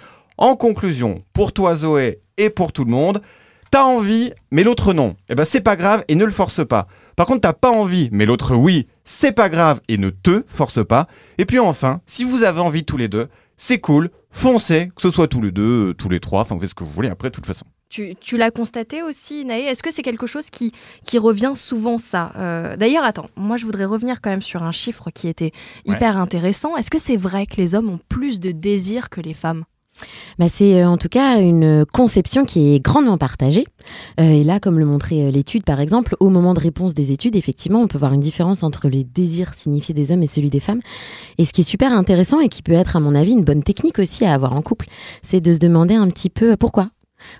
En 0.41 0.57
conclusion, 0.57 1.21
pour 1.35 1.53
toi 1.53 1.75
Zoé 1.75 2.21
et 2.39 2.49
pour 2.49 2.73
tout 2.73 2.85
le 2.87 2.91
monde, 2.91 3.21
t'as 3.71 3.85
envie, 3.85 4.33
mais 4.51 4.65
l'autre 4.65 4.95
non. 4.95 5.15
Eh 5.29 5.35
ben 5.35 5.45
c'est 5.45 5.61
pas 5.61 5.77
grave 5.77 6.03
et 6.09 6.15
ne 6.15 6.25
le 6.25 6.31
force 6.31 6.67
pas. 6.67 6.89
Par 7.15 7.27
contre, 7.27 7.43
t'as 7.43 7.53
pas 7.53 7.71
envie, 7.71 8.09
mais 8.11 8.25
l'autre 8.25 8.57
oui, 8.57 8.87
c'est 9.05 9.33
pas 9.33 9.51
grave 9.51 9.83
et 9.89 9.99
ne 9.99 10.09
te 10.09 10.43
force 10.49 10.83
pas. 10.83 11.09
Et 11.37 11.45
puis 11.45 11.59
enfin, 11.59 12.01
si 12.07 12.25
vous 12.25 12.43
avez 12.43 12.61
envie 12.61 12.85
tous 12.85 12.97
les 12.97 13.09
deux, 13.09 13.29
c'est 13.59 13.81
cool, 13.81 14.09
foncez, 14.31 14.91
que 14.97 15.03
ce 15.03 15.11
soit 15.11 15.29
tous 15.29 15.43
les 15.43 15.51
deux, 15.53 15.91
euh, 15.91 15.93
tous 15.95 16.09
les 16.09 16.21
trois, 16.21 16.41
enfin 16.41 16.55
vous 16.55 16.63
faites 16.63 16.71
ce 16.71 16.75
que 16.75 16.85
vous 16.85 16.91
voulez 16.91 17.11
après 17.11 17.29
de 17.29 17.35
toute 17.35 17.45
façon. 17.45 17.67
Tu, 17.91 18.15
tu 18.19 18.39
l'as 18.39 18.51
constaté 18.51 19.03
aussi, 19.03 19.45
Naé 19.45 19.65
Est-ce 19.65 19.83
que 19.83 19.93
c'est 19.93 20.03
quelque 20.03 20.27
chose 20.27 20.49
qui, 20.49 20.73
qui 21.05 21.19
revient 21.19 21.53
souvent, 21.55 21.99
ça 21.99 22.33
Euh, 22.39 22.77
D'ailleurs, 22.77 23.05
attends, 23.05 23.29
moi 23.37 23.59
je 23.59 23.67
voudrais 23.67 23.85
revenir 23.85 24.23
quand 24.23 24.31
même 24.31 24.41
sur 24.41 24.63
un 24.63 24.73
chiffre 24.73 25.11
qui 25.11 25.29
était 25.29 25.51
hyper 25.85 26.17
intéressant. 26.17 26.79
Est-ce 26.79 26.91
que 26.91 26.99
c'est 27.01 27.17
vrai 27.19 27.45
que 27.45 27.57
les 27.57 27.75
hommes 27.75 27.91
ont 27.91 28.01
plus 28.09 28.41
de 28.41 28.53
désir 28.53 29.11
que 29.11 29.21
les 29.21 29.35
femmes? 29.35 29.65
Bah, 30.39 30.49
C'est 30.49 30.83
euh, 30.83 30.89
en 30.89 30.97
tout 30.97 31.09
cas 31.09 31.41
une 31.41 31.85
conception 31.93 32.45
qui 32.45 32.75
est 32.75 32.81
grandement 32.81 33.19
partagée. 33.19 33.67
Euh, 34.21 34.31
et 34.31 34.45
là, 34.45 34.61
comme 34.61 34.79
le 34.79 34.85
montrait 34.85 35.23
euh, 35.23 35.31
l'étude, 35.31 35.65
par 35.65 35.81
exemple, 35.81 36.17
au 36.21 36.29
moment 36.29 36.55
de 36.55 36.61
réponse 36.61 36.95
des 36.95 37.13
études, 37.13 37.37
effectivement, 37.37 37.81
on 37.81 37.89
peut 37.89 37.99
voir 37.99 38.13
une 38.13 38.21
différence 38.21 38.63
entre 38.63 38.89
les 38.89 39.05
désirs 39.05 39.55
signifiés 39.55 39.95
des 39.95 40.13
hommes 40.13 40.23
et 40.23 40.27
celui 40.27 40.51
des 40.51 40.61
femmes. 40.61 40.81
Et 41.39 41.45
ce 41.45 41.53
qui 41.53 41.63
est 41.63 41.65
super 41.65 41.93
intéressant 41.93 42.41
et 42.41 42.49
qui 42.49 42.63
peut 42.63 42.73
être, 42.73 42.97
à 42.97 43.01
mon 43.01 43.15
avis, 43.15 43.33
une 43.33 43.45
bonne 43.45 43.63
technique 43.63 43.99
aussi 43.99 44.25
à 44.25 44.35
avoir 44.35 44.55
en 44.55 44.63
couple, 44.63 44.87
c'est 45.23 45.41
de 45.41 45.53
se 45.53 45.59
demander 45.59 45.95
un 45.95 46.09
petit 46.09 46.31
peu 46.31 46.57
pourquoi 46.57 46.91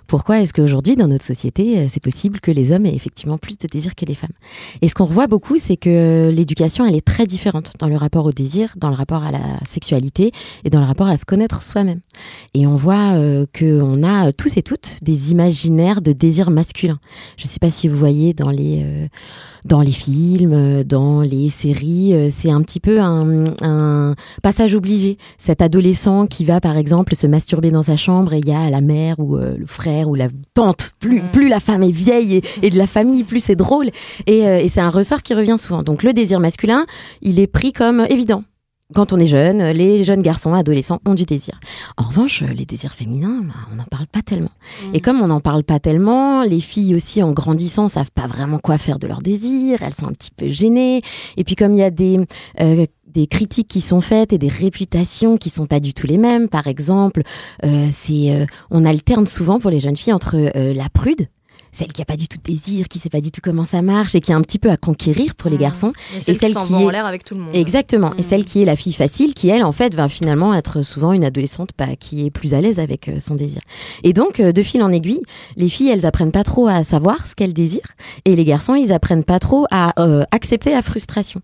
pourquoi 0.07 0.41
est-ce 0.41 0.53
qu'aujourd'hui, 0.53 0.95
dans 0.95 1.07
notre 1.07 1.25
société, 1.25 1.79
euh, 1.79 1.85
c'est 1.89 2.01
possible 2.01 2.39
que 2.39 2.51
les 2.51 2.71
hommes 2.71 2.85
aient 2.85 2.95
effectivement 2.95 3.37
plus 3.37 3.57
de 3.57 3.67
désir 3.67 3.95
que 3.95 4.05
les 4.05 4.13
femmes? 4.13 4.31
Et 4.81 4.87
ce 4.87 4.95
qu'on 4.95 5.05
revoit 5.05 5.27
beaucoup, 5.27 5.57
c'est 5.57 5.77
que 5.77 6.31
l'éducation, 6.33 6.85
elle 6.85 6.95
est 6.95 7.05
très 7.05 7.25
différente 7.25 7.73
dans 7.79 7.87
le 7.87 7.97
rapport 7.97 8.25
au 8.25 8.31
désir, 8.31 8.73
dans 8.77 8.89
le 8.89 8.95
rapport 8.95 9.23
à 9.23 9.31
la 9.31 9.59
sexualité 9.67 10.31
et 10.63 10.69
dans 10.69 10.79
le 10.79 10.85
rapport 10.85 11.07
à 11.07 11.17
se 11.17 11.25
connaître 11.25 11.61
soi-même. 11.61 12.01
Et 12.53 12.67
on 12.67 12.75
voit 12.75 13.13
euh, 13.13 13.45
qu'on 13.57 14.03
a 14.03 14.31
tous 14.31 14.57
et 14.57 14.61
toutes 14.61 14.99
des 15.01 15.31
imaginaires 15.31 16.01
de 16.01 16.11
désir 16.11 16.51
masculin. 16.51 16.99
Je 17.37 17.45
ne 17.45 17.47
sais 17.47 17.59
pas 17.59 17.69
si 17.69 17.87
vous 17.87 17.97
voyez 17.97 18.33
dans 18.33 18.49
les... 18.49 18.81
Euh, 18.83 19.07
dans 19.65 19.81
les 19.81 19.91
films, 19.91 20.83
dans 20.83 21.21
les 21.21 21.49
séries. 21.49 22.13
Euh, 22.13 22.29
c'est 22.31 22.51
un 22.51 22.61
petit 22.61 22.79
peu 22.79 22.99
un, 22.99 24.15
passage 24.41 24.75
obligé. 24.75 25.17
Cet 25.37 25.61
adolescent 25.61 26.25
qui 26.25 26.45
va, 26.45 26.59
par 26.59 26.77
exemple, 26.77 27.15
se 27.15 27.27
masturber 27.27 27.71
dans 27.71 27.81
sa 27.83 27.97
chambre 27.97 28.33
et 28.33 28.39
il 28.39 28.47
y 28.47 28.53
a 28.53 28.69
la 28.69 28.81
mère 28.81 29.19
ou 29.19 29.37
euh, 29.37 29.55
le 29.57 29.65
frère 29.71 30.09
ou 30.09 30.15
la 30.15 30.27
tante. 30.53 30.91
Plus, 30.99 31.21
mm. 31.21 31.31
plus 31.31 31.47
la 31.47 31.59
femme 31.59 31.83
est 31.83 31.91
vieille 31.91 32.41
et, 32.61 32.69
de 32.69 32.77
la 32.77 32.87
famille, 32.87 33.23
plus 33.23 33.39
c'est 33.39 33.55
drôle. 33.55 33.89
Et, 34.27 34.47
euh, 34.47 34.59
et 34.59 34.69
c'est 34.69 34.81
un 34.81 34.89
ressort 34.89 35.23
qui 35.23 35.33
revient 35.33 35.57
souvent. 35.57 35.81
Donc 35.81 36.03
le 36.03 36.13
désir 36.13 36.39
masculin, 36.39 36.85
il 37.21 37.39
est 37.39 37.47
pris 37.47 37.73
comme 37.73 38.05
évident 38.09 38.43
quand 38.93 39.13
on 39.13 39.19
est 39.19 39.25
jeune, 39.25 39.63
les 39.71 40.03
jeunes 40.03 40.21
garçons, 40.21 40.53
adolescents 40.53 40.99
ont 41.05 41.13
du 41.13 41.25
désir. 41.25 41.59
En 41.97 42.03
revanche, 42.03 42.41
les 42.41 42.65
désirs 42.65 42.93
féminins, 42.93 43.41
bah, 43.43 43.53
on 43.71 43.75
n'en 43.75 43.85
parle 43.85 44.07
pas 44.07 44.21
tellement. 44.21 44.51
Mm. 44.83 44.95
Et 44.95 44.99
comme 44.99 45.21
on 45.21 45.27
n'en 45.27 45.39
parle 45.39 45.63
pas 45.63 45.79
tellement, 45.79 46.43
les 46.43 46.59
filles 46.59 46.95
aussi, 46.95 47.23
en 47.23 47.31
grandissant, 47.31 47.87
savent 47.87 48.11
pas 48.11 48.27
vraiment 48.27 48.59
quoi 48.59 48.77
faire 48.77 48.99
de 48.99 49.07
leurs 49.07 49.21
désirs. 49.21 49.81
Elles 49.81 49.93
sont 49.93 50.07
un 50.07 50.13
petit 50.13 50.31
peu 50.35 50.49
gênées. 50.49 51.01
Et 51.37 51.43
puis 51.43 51.55
comme 51.55 51.73
il 51.73 51.79
y 51.79 51.83
a 51.83 51.91
des 51.91 52.19
euh, 52.59 52.85
des 53.13 53.27
critiques 53.27 53.67
qui 53.67 53.81
sont 53.81 54.01
faites 54.01 54.33
et 54.33 54.37
des 54.37 54.47
réputations 54.47 55.37
qui 55.37 55.49
sont 55.49 55.65
pas 55.65 55.79
du 55.79 55.93
tout 55.93 56.07
les 56.07 56.17
mêmes. 56.17 56.49
Par 56.49 56.67
exemple, 56.67 57.23
euh, 57.65 57.87
c'est 57.91 58.31
euh, 58.31 58.45
on 58.69 58.83
alterne 58.83 59.27
souvent 59.27 59.59
pour 59.59 59.71
les 59.71 59.79
jeunes 59.79 59.95
filles 59.95 60.13
entre 60.13 60.37
la 60.55 60.89
prude 60.89 61.27
celle 61.71 61.91
qui 61.93 62.01
a 62.01 62.05
pas 62.05 62.15
du 62.15 62.27
tout 62.27 62.37
de 62.37 62.43
désir, 62.43 62.87
qui 62.87 62.99
sait 62.99 63.09
pas 63.09 63.21
du 63.21 63.31
tout 63.31 63.41
comment 63.41 63.65
ça 63.65 63.81
marche 63.81 64.15
et 64.15 64.21
qui 64.21 64.31
est 64.31 64.35
un 64.35 64.41
petit 64.41 64.59
peu 64.59 64.69
à 64.69 64.77
conquérir 64.77 65.35
pour 65.35 65.49
les 65.49 65.57
mmh. 65.57 65.61
garçons. 65.61 65.93
Et 66.15 66.21
celle, 66.21 66.37
qui, 66.37 66.73
est... 66.73 66.75
en 66.75 66.89
l'air 66.89 67.05
avec 67.05 67.23
tout 67.23 67.35
le 67.35 67.41
monde. 67.41 67.55
Exactement. 67.55 68.13
Et 68.17 68.21
mmh. 68.21 68.23
celle 68.23 68.45
qui 68.45 68.61
est 68.61 68.65
la 68.65 68.75
fille 68.75 68.93
facile, 68.93 69.33
qui 69.33 69.49
elle 69.49 69.63
en 69.63 69.71
fait 69.71 69.93
va 69.93 70.09
finalement 70.09 70.53
être 70.53 70.81
souvent 70.81 71.13
une 71.13 71.23
adolescente 71.23 71.69
bah, 71.77 71.95
qui 71.99 72.25
est 72.25 72.29
plus 72.29 72.53
à 72.53 72.61
l'aise 72.61 72.79
avec 72.79 73.07
euh, 73.07 73.19
son 73.19 73.35
désir. 73.35 73.61
Et 74.03 74.13
donc 74.13 74.39
euh, 74.39 74.51
de 74.51 74.61
fil 74.61 74.83
en 74.83 74.91
aiguille, 74.91 75.21
les 75.55 75.69
filles 75.69 75.89
elles 75.89 76.05
apprennent 76.05 76.31
pas 76.31 76.43
trop 76.43 76.67
à 76.67 76.83
savoir 76.83 77.25
ce 77.25 77.35
qu'elles 77.35 77.53
désirent 77.53 77.95
et 78.25 78.35
les 78.35 78.43
garçons 78.43 78.75
ils 78.75 78.91
apprennent 78.91 79.23
pas 79.23 79.39
trop 79.39 79.65
à 79.71 79.99
euh, 80.01 80.23
accepter 80.31 80.71
la 80.71 80.81
frustration. 80.81 81.41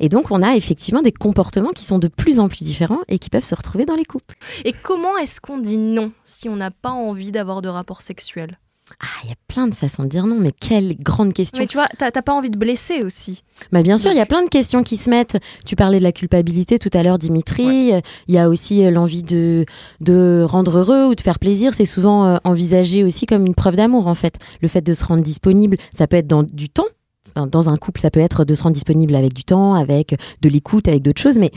Et 0.00 0.08
donc, 0.08 0.30
on 0.30 0.42
a 0.42 0.56
effectivement 0.56 1.02
des 1.02 1.12
comportements 1.12 1.70
qui 1.70 1.84
sont 1.84 1.98
de 1.98 2.08
plus 2.08 2.40
en 2.40 2.48
plus 2.48 2.64
différents 2.64 3.00
et 3.08 3.18
qui 3.18 3.30
peuvent 3.30 3.44
se 3.44 3.54
retrouver 3.54 3.84
dans 3.84 3.94
les 3.94 4.04
couples. 4.04 4.36
Et 4.64 4.72
comment 4.72 5.16
est-ce 5.18 5.40
qu'on 5.40 5.58
dit 5.58 5.78
non 5.78 6.12
si 6.24 6.48
on 6.48 6.56
n'a 6.56 6.70
pas 6.70 6.90
envie 6.90 7.32
d'avoir 7.32 7.62
de 7.62 7.68
rapport 7.68 8.02
sexuel? 8.02 8.58
Ah, 9.00 9.06
il 9.24 9.30
y 9.30 9.32
a 9.32 9.36
plein 9.48 9.68
de 9.68 9.74
façons 9.74 10.02
de 10.02 10.08
dire 10.08 10.26
non, 10.26 10.38
mais 10.38 10.52
quelle 10.52 10.96
grande 10.98 11.32
question. 11.32 11.60
Mais 11.60 11.66
tu 11.66 11.76
vois, 11.76 11.88
t'as 11.98 12.10
pas 12.10 12.34
envie 12.34 12.50
de 12.50 12.58
blesser 12.58 13.02
aussi. 13.02 13.42
Bah 13.70 13.82
bien 13.82 13.96
sûr, 13.96 14.10
il 14.10 14.16
y 14.16 14.20
a 14.20 14.26
plein 14.26 14.42
de 14.42 14.48
questions 14.48 14.82
qui 14.82 14.96
se 14.96 15.08
mettent. 15.08 15.38
Tu 15.64 15.76
parlais 15.76 15.98
de 15.98 16.02
la 16.02 16.12
culpabilité 16.12 16.78
tout 16.78 16.90
à 16.92 17.02
l'heure, 17.02 17.18
Dimitri. 17.18 17.92
Il 18.26 18.34
y 18.34 18.38
a 18.38 18.48
aussi 18.48 18.84
euh, 18.84 18.90
l'envie 18.90 19.22
de, 19.22 19.64
de 20.00 20.44
rendre 20.46 20.78
heureux 20.78 21.06
ou 21.06 21.14
de 21.14 21.20
faire 21.20 21.38
plaisir. 21.38 21.74
C'est 21.74 21.86
souvent 21.86 22.26
euh, 22.26 22.36
envisagé 22.44 23.04
aussi 23.04 23.26
comme 23.26 23.46
une 23.46 23.54
preuve 23.54 23.76
d'amour, 23.76 24.08
en 24.08 24.14
fait. 24.14 24.36
Le 24.60 24.68
fait 24.68 24.82
de 24.82 24.94
se 24.94 25.04
rendre 25.04 25.22
disponible, 25.22 25.76
ça 25.94 26.06
peut 26.06 26.16
être 26.16 26.26
dans 26.26 26.42
du 26.42 26.68
temps 26.68 26.88
dans 27.50 27.68
un 27.68 27.76
couple, 27.76 28.00
ça 28.00 28.10
peut 28.10 28.20
être 28.20 28.44
de 28.44 28.54
se 28.54 28.62
rendre 28.62 28.74
disponible 28.74 29.14
avec 29.14 29.34
du 29.34 29.44
temps, 29.44 29.74
avec 29.74 30.16
de 30.40 30.48
l'écoute, 30.48 30.88
avec 30.88 31.02
d'autres 31.02 31.20
choses, 31.20 31.38
mais 31.38 31.50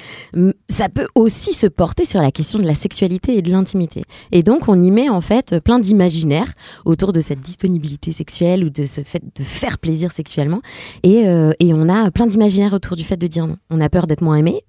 ça 0.69 0.89
peut 0.89 1.07
aussi 1.15 1.53
se 1.53 1.67
porter 1.67 2.05
sur 2.05 2.21
la 2.21 2.31
question 2.31 2.59
de 2.59 2.65
la 2.65 2.75
sexualité 2.75 3.37
et 3.37 3.41
de 3.41 3.51
l'intimité. 3.51 4.03
Et 4.31 4.43
donc, 4.43 4.67
on 4.67 4.81
y 4.81 4.91
met 4.91 5.09
en 5.09 5.21
fait 5.21 5.59
plein 5.59 5.79
d'imaginaires 5.79 6.53
autour 6.85 7.13
de 7.13 7.19
cette 7.19 7.39
disponibilité 7.39 8.11
sexuelle 8.11 8.63
ou 8.63 8.69
de 8.69 8.85
ce 8.85 9.01
fait 9.01 9.21
de 9.35 9.43
faire 9.43 9.77
plaisir 9.77 10.11
sexuellement. 10.11 10.61
Et, 11.03 11.27
euh, 11.27 11.53
on 11.61 11.89
a 11.89 12.09
plein 12.09 12.25
d'imaginaires 12.25 12.73
autour 12.73 12.95
du 12.95 13.03
fait 13.03 13.17
de 13.17 13.27
dire. 13.27 13.47
On 13.69 13.81
a 13.81 13.89
peur 13.89 14.07
d'être 14.07 14.21
moins 14.21 14.37
aimé, 14.37 14.63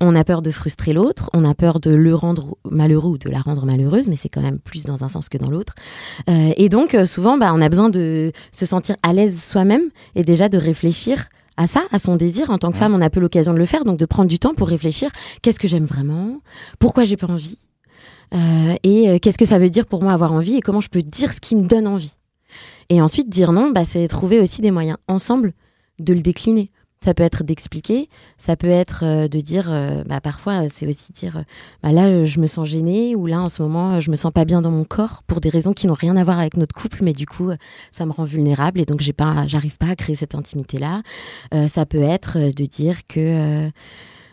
on 0.00 0.14
a 0.14 0.24
peur 0.24 0.42
de 0.42 0.50
frustrer 0.50 0.92
l'autre, 0.92 1.30
on 1.32 1.44
a 1.44 1.54
peur 1.54 1.80
de 1.80 1.90
le 1.90 2.14
rendre 2.14 2.56
malheureux 2.70 3.10
ou 3.10 3.18
de 3.18 3.28
la 3.28 3.40
rendre 3.40 3.64
malheureuse, 3.66 4.08
mais 4.08 4.16
c'est 4.16 4.28
quand 4.28 4.42
même 4.42 4.58
plus 4.58 4.84
dans 4.84 5.04
un 5.04 5.08
sens 5.08 5.28
que 5.28 5.38
dans 5.38 5.50
l'autre. 5.50 5.74
Euh, 6.28 6.52
et 6.56 6.68
donc, 6.68 6.94
euh, 6.94 7.04
souvent, 7.04 7.38
bah, 7.38 7.52
on 7.54 7.60
a 7.60 7.68
besoin 7.68 7.88
de 7.88 8.32
se 8.52 8.66
sentir 8.66 8.96
à 9.02 9.12
l'aise 9.12 9.42
soi-même 9.42 9.90
et 10.14 10.24
déjà 10.24 10.48
de 10.48 10.58
réfléchir 10.58 11.28
à 11.56 11.66
ça, 11.66 11.82
à 11.92 11.98
son 11.98 12.14
désir. 12.14 12.50
En 12.50 12.58
tant 12.58 12.70
que 12.70 12.76
femme, 12.76 12.94
on 12.94 13.00
a 13.00 13.10
peu 13.10 13.20
l'occasion 13.20 13.52
de 13.52 13.58
le 13.58 13.66
faire, 13.66 13.84
donc 13.84 13.98
de 13.98 14.06
prendre 14.06 14.28
du 14.28 14.38
temps 14.38 14.54
pour 14.54 14.68
réfléchir. 14.68 15.10
Qu'est-ce 15.42 15.58
que 15.58 15.68
j'aime 15.68 15.86
vraiment? 15.86 16.40
Pourquoi 16.78 17.04
j'ai 17.04 17.16
pas 17.16 17.28
envie? 17.28 17.58
Euh, 18.34 18.74
Et 18.82 19.20
qu'est-ce 19.20 19.38
que 19.38 19.44
ça 19.44 19.58
veut 19.58 19.70
dire 19.70 19.86
pour 19.86 20.02
moi 20.02 20.12
avoir 20.12 20.32
envie 20.32 20.56
Et 20.56 20.60
comment 20.60 20.80
je 20.80 20.88
peux 20.88 21.02
dire 21.02 21.32
ce 21.32 21.40
qui 21.40 21.56
me 21.56 21.62
donne 21.62 21.86
envie? 21.86 22.16
Et 22.88 23.00
ensuite, 23.00 23.28
dire 23.28 23.52
non, 23.52 23.70
bah, 23.70 23.84
c'est 23.84 24.06
trouver 24.08 24.40
aussi 24.40 24.60
des 24.62 24.70
moyens 24.70 24.98
ensemble 25.08 25.52
de 25.98 26.12
le 26.12 26.20
décliner. 26.20 26.70
Ça 27.04 27.14
peut 27.14 27.22
être 27.22 27.44
d'expliquer, 27.44 28.08
ça 28.38 28.56
peut 28.56 28.70
être 28.70 29.04
euh, 29.04 29.28
de 29.28 29.38
dire, 29.38 29.70
euh, 29.70 30.02
bah, 30.06 30.20
parfois 30.20 30.64
euh, 30.64 30.68
c'est 30.74 30.88
aussi 30.88 31.12
dire, 31.12 31.44
bah, 31.82 31.92
là 31.92 32.24
je 32.24 32.40
me 32.40 32.46
sens 32.46 32.66
gênée 32.66 33.14
ou 33.14 33.26
là 33.26 33.40
en 33.40 33.48
ce 33.48 33.62
moment 33.62 34.00
je 34.00 34.10
me 34.10 34.16
sens 34.16 34.32
pas 34.32 34.44
bien 34.44 34.60
dans 34.60 34.70
mon 34.70 34.84
corps 34.84 35.22
pour 35.26 35.40
des 35.40 35.50
raisons 35.50 35.72
qui 35.72 35.86
n'ont 35.86 35.94
rien 35.94 36.16
à 36.16 36.24
voir 36.24 36.40
avec 36.40 36.56
notre 36.56 36.74
couple, 36.74 37.00
mais 37.02 37.12
du 37.12 37.26
coup 37.26 37.50
ça 37.92 38.06
me 38.06 38.12
rend 38.12 38.24
vulnérable 38.24 38.80
et 38.80 38.86
donc 38.86 39.00
j'ai 39.00 39.12
pas, 39.12 39.46
j'arrive 39.46 39.76
pas 39.76 39.88
à 39.88 39.94
créer 39.94 40.16
cette 40.16 40.34
intimité 40.34 40.78
là. 40.78 41.02
ça 41.68 41.86
peut 41.86 42.02
être 42.02 42.38
de 42.38 42.64
dire 42.64 43.06
que 43.06 43.70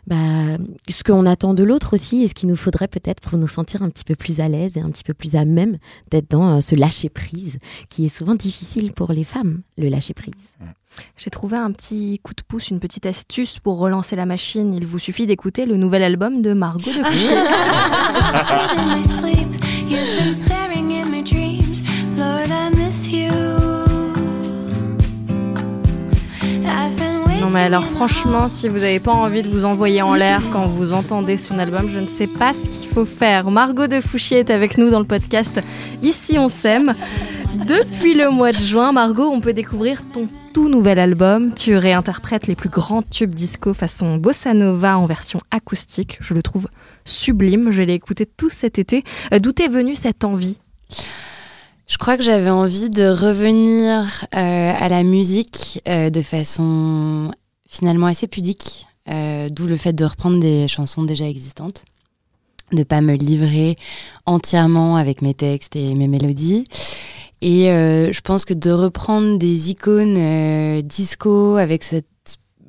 bah, 0.07 0.57
ce 0.89 1.03
qu'on 1.03 1.25
attend 1.25 1.53
de 1.53 1.63
l'autre 1.63 1.93
aussi 1.93 2.23
et 2.23 2.27
ce 2.27 2.33
qu'il 2.33 2.49
nous 2.49 2.55
faudrait 2.55 2.87
peut-être 2.87 3.21
pour 3.21 3.37
nous 3.37 3.47
sentir 3.47 3.81
un 3.81 3.89
petit 3.89 4.03
peu 4.03 4.15
plus 4.15 4.39
à 4.41 4.47
l'aise 4.47 4.75
et 4.77 4.81
un 4.81 4.89
petit 4.89 5.03
peu 5.03 5.13
plus 5.13 5.35
à 5.35 5.45
même 5.45 5.77
d'être 6.11 6.29
dans 6.29 6.59
ce 6.61 6.75
lâcher 6.75 7.09
prise 7.09 7.57
qui 7.89 8.05
est 8.05 8.09
souvent 8.09 8.35
difficile 8.35 8.91
pour 8.93 9.11
les 9.11 9.23
femmes, 9.23 9.61
le 9.77 9.89
lâcher 9.89 10.13
prise. 10.13 10.33
J'ai 11.17 11.29
trouvé 11.29 11.57
un 11.57 11.71
petit 11.71 12.19
coup 12.21 12.33
de 12.33 12.43
pouce, 12.47 12.69
une 12.69 12.79
petite 12.79 13.05
astuce 13.05 13.59
pour 13.59 13.77
relancer 13.77 14.15
la 14.15 14.25
machine. 14.25 14.73
Il 14.73 14.85
vous 14.85 14.99
suffit 14.99 15.25
d'écouter 15.25 15.65
le 15.65 15.75
nouvel 15.77 16.03
album 16.03 16.41
de 16.41 16.53
Margot 16.53 16.91
de 16.91 17.01
alors 27.63 27.85
franchement, 27.85 28.49
si 28.49 28.67
vous 28.67 28.79
n'avez 28.79 28.99
pas 28.99 29.13
envie 29.13 29.41
de 29.41 29.47
vous 29.47 29.63
envoyer 29.63 30.01
en 30.01 30.15
l'air 30.15 30.41
quand 30.51 30.65
vous 30.65 30.91
entendez 30.91 31.37
son 31.37 31.57
album, 31.59 31.87
je 31.89 31.99
ne 31.99 32.07
sais 32.07 32.27
pas 32.27 32.53
ce 32.53 32.67
qu'il 32.67 32.89
faut 32.89 33.05
faire. 33.05 33.51
Margot 33.51 33.87
de 33.87 34.01
Fouchier 34.01 34.39
est 34.39 34.49
avec 34.49 34.77
nous 34.77 34.89
dans 34.89 34.99
le 34.99 35.05
podcast 35.05 35.61
Ici 36.01 36.37
on 36.37 36.49
s'aime. 36.49 36.93
Depuis 37.55 38.15
le 38.15 38.29
mois 38.29 38.51
de 38.51 38.57
juin, 38.57 38.91
Margot, 38.91 39.29
on 39.31 39.39
peut 39.39 39.53
découvrir 39.53 40.01
ton 40.11 40.27
tout 40.53 40.67
nouvel 40.67 40.99
album. 40.99 41.53
Tu 41.53 41.77
réinterprètes 41.77 42.47
les 42.47 42.55
plus 42.55 42.67
grands 42.67 43.01
tubes 43.01 43.33
disco 43.33 43.73
façon 43.73 44.17
bossa 44.17 44.53
nova 44.53 44.97
en 44.97 45.05
version 45.05 45.39
acoustique. 45.49 46.17
Je 46.19 46.33
le 46.33 46.43
trouve 46.43 46.67
sublime. 47.05 47.71
Je 47.71 47.81
l'ai 47.81 47.93
écouté 47.93 48.25
tout 48.25 48.49
cet 48.49 48.77
été. 48.77 49.05
Euh, 49.33 49.39
d'où 49.39 49.53
est 49.63 49.69
venue 49.69 49.95
cette 49.95 50.25
envie? 50.25 50.57
Je 51.87 51.97
crois 51.97 52.17
que 52.17 52.23
j'avais 52.23 52.49
envie 52.49 52.89
de 52.89 53.07
revenir 53.07 54.25
euh, 54.35 54.73
à 54.77 54.89
la 54.89 55.03
musique 55.03 55.81
euh, 55.87 56.09
de 56.09 56.21
façon 56.21 57.31
finalement 57.73 58.07
assez 58.07 58.27
pudique, 58.27 58.85
d'où 59.07 59.67
le 59.67 59.77
fait 59.77 59.93
de 59.93 60.05
reprendre 60.05 60.39
des 60.39 60.67
chansons 60.67 61.03
déjà 61.03 61.27
existantes, 61.27 61.83
de 62.71 62.83
pas 62.83 63.01
me 63.01 63.15
livrer 63.15 63.75
entièrement 64.25 64.95
avec 64.95 65.21
mes 65.21 65.33
textes 65.33 65.75
et 65.75 65.93
mes 65.95 66.07
mélodies, 66.07 66.65
et 67.43 67.69
euh, 67.71 68.13
je 68.13 68.21
pense 68.21 68.45
que 68.45 68.53
de 68.53 68.71
reprendre 68.71 69.37
des 69.37 69.69
icônes 69.69 70.15
euh, 70.17 70.81
disco 70.81 71.57
avec 71.57 71.83
cette 71.83 72.05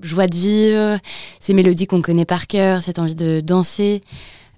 joie 0.02 0.26
de 0.26 0.34
vivre, 0.34 0.98
ces 1.38 1.54
mélodies 1.54 1.86
qu'on 1.86 2.02
connaît 2.02 2.24
par 2.24 2.48
cœur, 2.48 2.82
cette 2.82 2.98
envie 2.98 3.14
de 3.14 3.40
danser, 3.40 4.00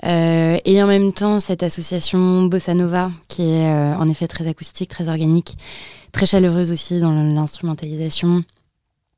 euh, 0.05 0.57
et 0.65 0.83
en 0.83 0.87
même 0.87 1.13
temps 1.13 1.39
cette 1.39 1.63
association 1.63 2.45
bossa 2.45 2.73
nova 2.73 3.11
qui 3.29 3.43
est 3.43 3.71
en 3.71 4.09
effet 4.09 4.27
très 4.27 4.49
acoustique, 4.49 4.89
très 4.89 5.11
organique, 5.11 5.59
très 6.13 6.25
chaleureuse 6.25 6.73
aussi 6.73 6.99
dans 6.99 7.13
l'instrumentalisation 7.13 8.43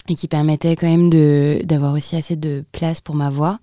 et 0.08 0.14
qui 0.14 0.28
permettait 0.28 0.76
quand 0.76 0.88
même 0.88 1.10
d'avoir 1.64 1.94
aussi 1.94 2.16
assez 2.16 2.36
de 2.36 2.64
place 2.72 3.00
pour 3.00 3.14
ma 3.14 3.30
voix. 3.30 3.58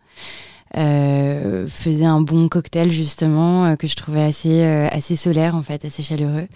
Euh, 0.77 1.67
faisait 1.69 2.05
un 2.05 2.19
bon 2.19 2.49
cocktail 2.49 2.91
justement 2.91 3.65
euh, 3.65 3.75
que 3.77 3.87
je 3.87 3.95
trouvais 3.95 4.23
assez 4.23 4.61
euh, 4.61 4.89
assez 4.91 5.15
solaire 5.15 5.55
en 5.55 5.63
fait 5.63 5.85
assez 5.85 6.03
chaleureux 6.03 6.47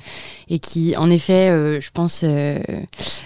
et 0.49 0.59
qui 0.59 0.97
en 0.97 1.09
effet 1.09 1.47
je 1.79 1.89
pense 1.91 2.25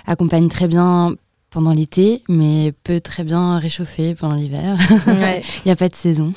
accompagne 0.05 0.49
très 0.49 0.67
bien 0.67 1.15
pendant 1.49 1.71
l'été, 1.71 2.23
mais 2.27 2.73
peut 2.83 2.99
très 2.99 3.23
bien 3.23 3.59
réchauffer 3.59 4.15
pendant 4.15 4.35
l'hiver. 4.35 4.77
Ouais. 5.07 5.43
Il 5.63 5.67
n'y 5.67 5.71
a 5.71 5.75
pas 5.75 5.87
de 5.87 5.95
saison. 5.95 6.33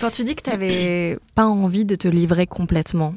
Quand 0.00 0.10
tu 0.10 0.24
dis 0.24 0.34
que 0.34 0.42
tu 0.42 0.50
n'avais 0.50 1.18
pas 1.34 1.46
envie 1.46 1.86
de 1.86 1.96
te 1.96 2.06
livrer 2.06 2.46
complètement, 2.46 3.14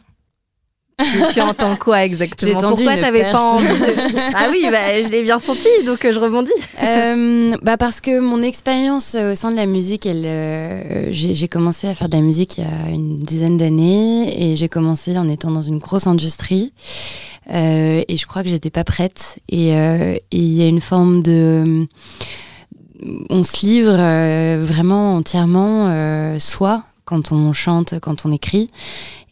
tu, 1.34 1.42
entends 1.42 1.76
quoi 1.76 2.04
exactement 2.04 2.60
J'ai 2.60 2.68
Pourquoi 2.68 2.98
t'avais 2.98 3.32
pas 3.32 3.42
envie 3.42 3.68
de... 3.68 4.20
Ah 4.36 4.48
oui, 4.52 4.68
bah, 4.72 5.02
je 5.02 5.10
l'ai 5.10 5.24
bien 5.24 5.40
senti, 5.40 5.68
donc 5.86 6.06
euh, 6.06 6.12
je 6.12 6.20
rebondis. 6.20 6.52
Euh, 6.82 7.56
bah 7.62 7.78
parce 7.78 8.02
que 8.02 8.20
mon 8.20 8.42
expérience 8.42 9.16
euh, 9.16 9.34
au 9.34 9.36
sein 9.36 9.52
de 9.52 9.56
la 9.56 9.66
musique, 9.66 10.06
elle, 10.06 10.26
euh, 10.26 11.08
j'ai 11.12 11.48
commencé 11.48 11.88
à 11.88 11.94
faire 11.94 12.10
de 12.10 12.16
la 12.16 12.22
musique 12.22 12.58
il 12.58 12.64
y 12.64 12.68
a 12.68 12.90
une 12.90 13.18
dizaine 13.18 13.58
d'années 13.58 14.52
et 14.52 14.56
j'ai 14.56 14.70
commencé 14.70 15.18
en 15.18 15.28
étant 15.30 15.52
dans 15.52 15.62
une 15.62 15.80
grosse 15.80 16.08
industrie. 16.08 16.74
Euh, 17.52 18.04
et 18.08 18.18
je 18.18 18.28
crois 18.28 18.44
que 18.44 18.50
j'étais 18.50 18.70
pas 18.70 18.84
prête. 18.84 19.40
Et 19.50 19.76
euh, 19.76 20.16
et 20.32 20.38
il 20.38 20.54
y 20.54 20.62
a 20.62 20.68
une 20.68 20.82
forme 20.82 21.22
de 21.22 21.88
on 23.30 23.44
se 23.44 23.66
livre 23.66 23.96
euh, 23.98 24.60
vraiment 24.62 25.16
entièrement 25.16 25.88
euh, 25.90 26.38
soi 26.40 26.84
quand 27.10 27.32
on 27.32 27.54
chante, 27.54 28.00
quand 28.00 28.28
on 28.28 28.32
écrit. 28.32 28.70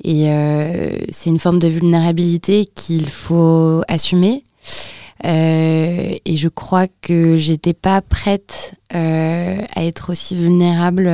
Et 0.03 0.31
euh, 0.31 0.97
c'est 1.09 1.29
une 1.29 1.37
forme 1.37 1.59
de 1.59 1.67
vulnérabilité 1.67 2.65
qu'il 2.65 3.07
faut 3.07 3.83
assumer. 3.87 4.43
Euh, 5.25 6.15
et 6.25 6.37
je 6.37 6.47
crois 6.47 6.87
que 6.87 7.37
j'étais 7.37 7.73
pas 7.73 8.01
prête 8.01 8.73
euh, 8.95 9.61
à 9.75 9.85
être 9.85 10.11
aussi 10.11 10.35
vulnérable 10.35 11.11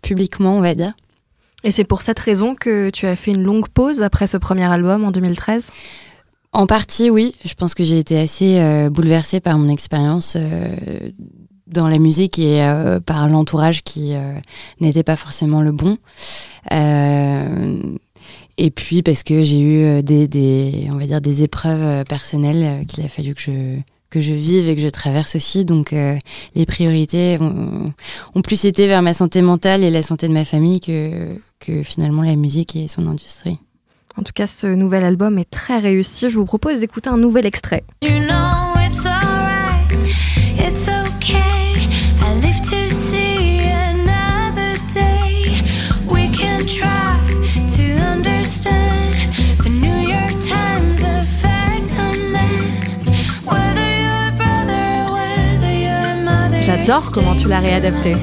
publiquement, 0.00 0.56
on 0.56 0.60
va 0.60 0.76
dire. 0.76 0.92
Et 1.64 1.72
c'est 1.72 1.84
pour 1.84 2.02
cette 2.02 2.20
raison 2.20 2.54
que 2.54 2.90
tu 2.90 3.06
as 3.06 3.16
fait 3.16 3.32
une 3.32 3.42
longue 3.42 3.68
pause 3.68 4.02
après 4.02 4.28
ce 4.28 4.36
premier 4.36 4.70
album 4.70 5.04
en 5.04 5.10
2013 5.10 5.72
En 6.52 6.68
partie, 6.68 7.10
oui. 7.10 7.32
Je 7.44 7.54
pense 7.54 7.74
que 7.74 7.82
j'ai 7.82 7.98
été 7.98 8.16
assez 8.18 8.88
bouleversée 8.90 9.40
par 9.40 9.58
mon 9.58 9.68
expérience 9.68 10.36
dans 11.70 11.88
la 11.88 11.98
musique 11.98 12.38
et 12.38 12.62
euh, 12.62 13.00
par 13.00 13.28
l'entourage 13.28 13.82
qui 13.82 14.14
euh, 14.14 14.38
n'était 14.80 15.02
pas 15.02 15.16
forcément 15.16 15.62
le 15.62 15.72
bon. 15.72 15.98
Euh, 16.72 17.80
et 18.56 18.70
puis 18.70 19.02
parce 19.02 19.22
que 19.22 19.42
j'ai 19.42 19.60
eu 19.60 20.02
des, 20.02 20.26
des, 20.26 20.88
on 20.90 20.96
va 20.96 21.04
dire, 21.04 21.20
des 21.20 21.42
épreuves 21.42 22.04
personnelles 22.04 22.84
qu'il 22.86 23.04
a 23.04 23.08
fallu 23.08 23.34
que 23.34 23.40
je 23.40 23.80
que 24.10 24.20
je 24.20 24.32
vive 24.32 24.68
et 24.68 24.74
que 24.74 24.82
je 24.82 24.88
traverse 24.88 25.36
aussi. 25.36 25.64
Donc 25.64 25.92
euh, 25.92 26.16
les 26.54 26.66
priorités 26.66 27.38
ont, 27.40 27.92
ont 28.34 28.42
plus 28.42 28.64
été 28.64 28.86
vers 28.86 29.02
ma 29.02 29.14
santé 29.14 29.42
mentale 29.42 29.84
et 29.84 29.90
la 29.90 30.02
santé 30.02 30.28
de 30.28 30.32
ma 30.32 30.44
famille 30.44 30.80
que, 30.80 31.38
que 31.60 31.82
finalement 31.82 32.22
la 32.22 32.36
musique 32.36 32.76
et 32.76 32.88
son 32.88 33.06
industrie. 33.06 33.58
En 34.16 34.22
tout 34.22 34.32
cas, 34.34 34.46
ce 34.46 34.66
nouvel 34.66 35.04
album 35.04 35.38
est 35.38 35.48
très 35.50 35.78
réussi. 35.78 36.28
Je 36.28 36.38
vous 36.38 36.44
propose 36.44 36.80
d'écouter 36.80 37.08
un 37.08 37.18
nouvel 37.18 37.46
extrait. 37.46 37.84
You 38.02 38.18
know 38.26 38.77
J'adore 56.88 57.12
comment 57.12 57.36
tu 57.36 57.48
l'as 57.48 57.60
réadapté. 57.60 58.16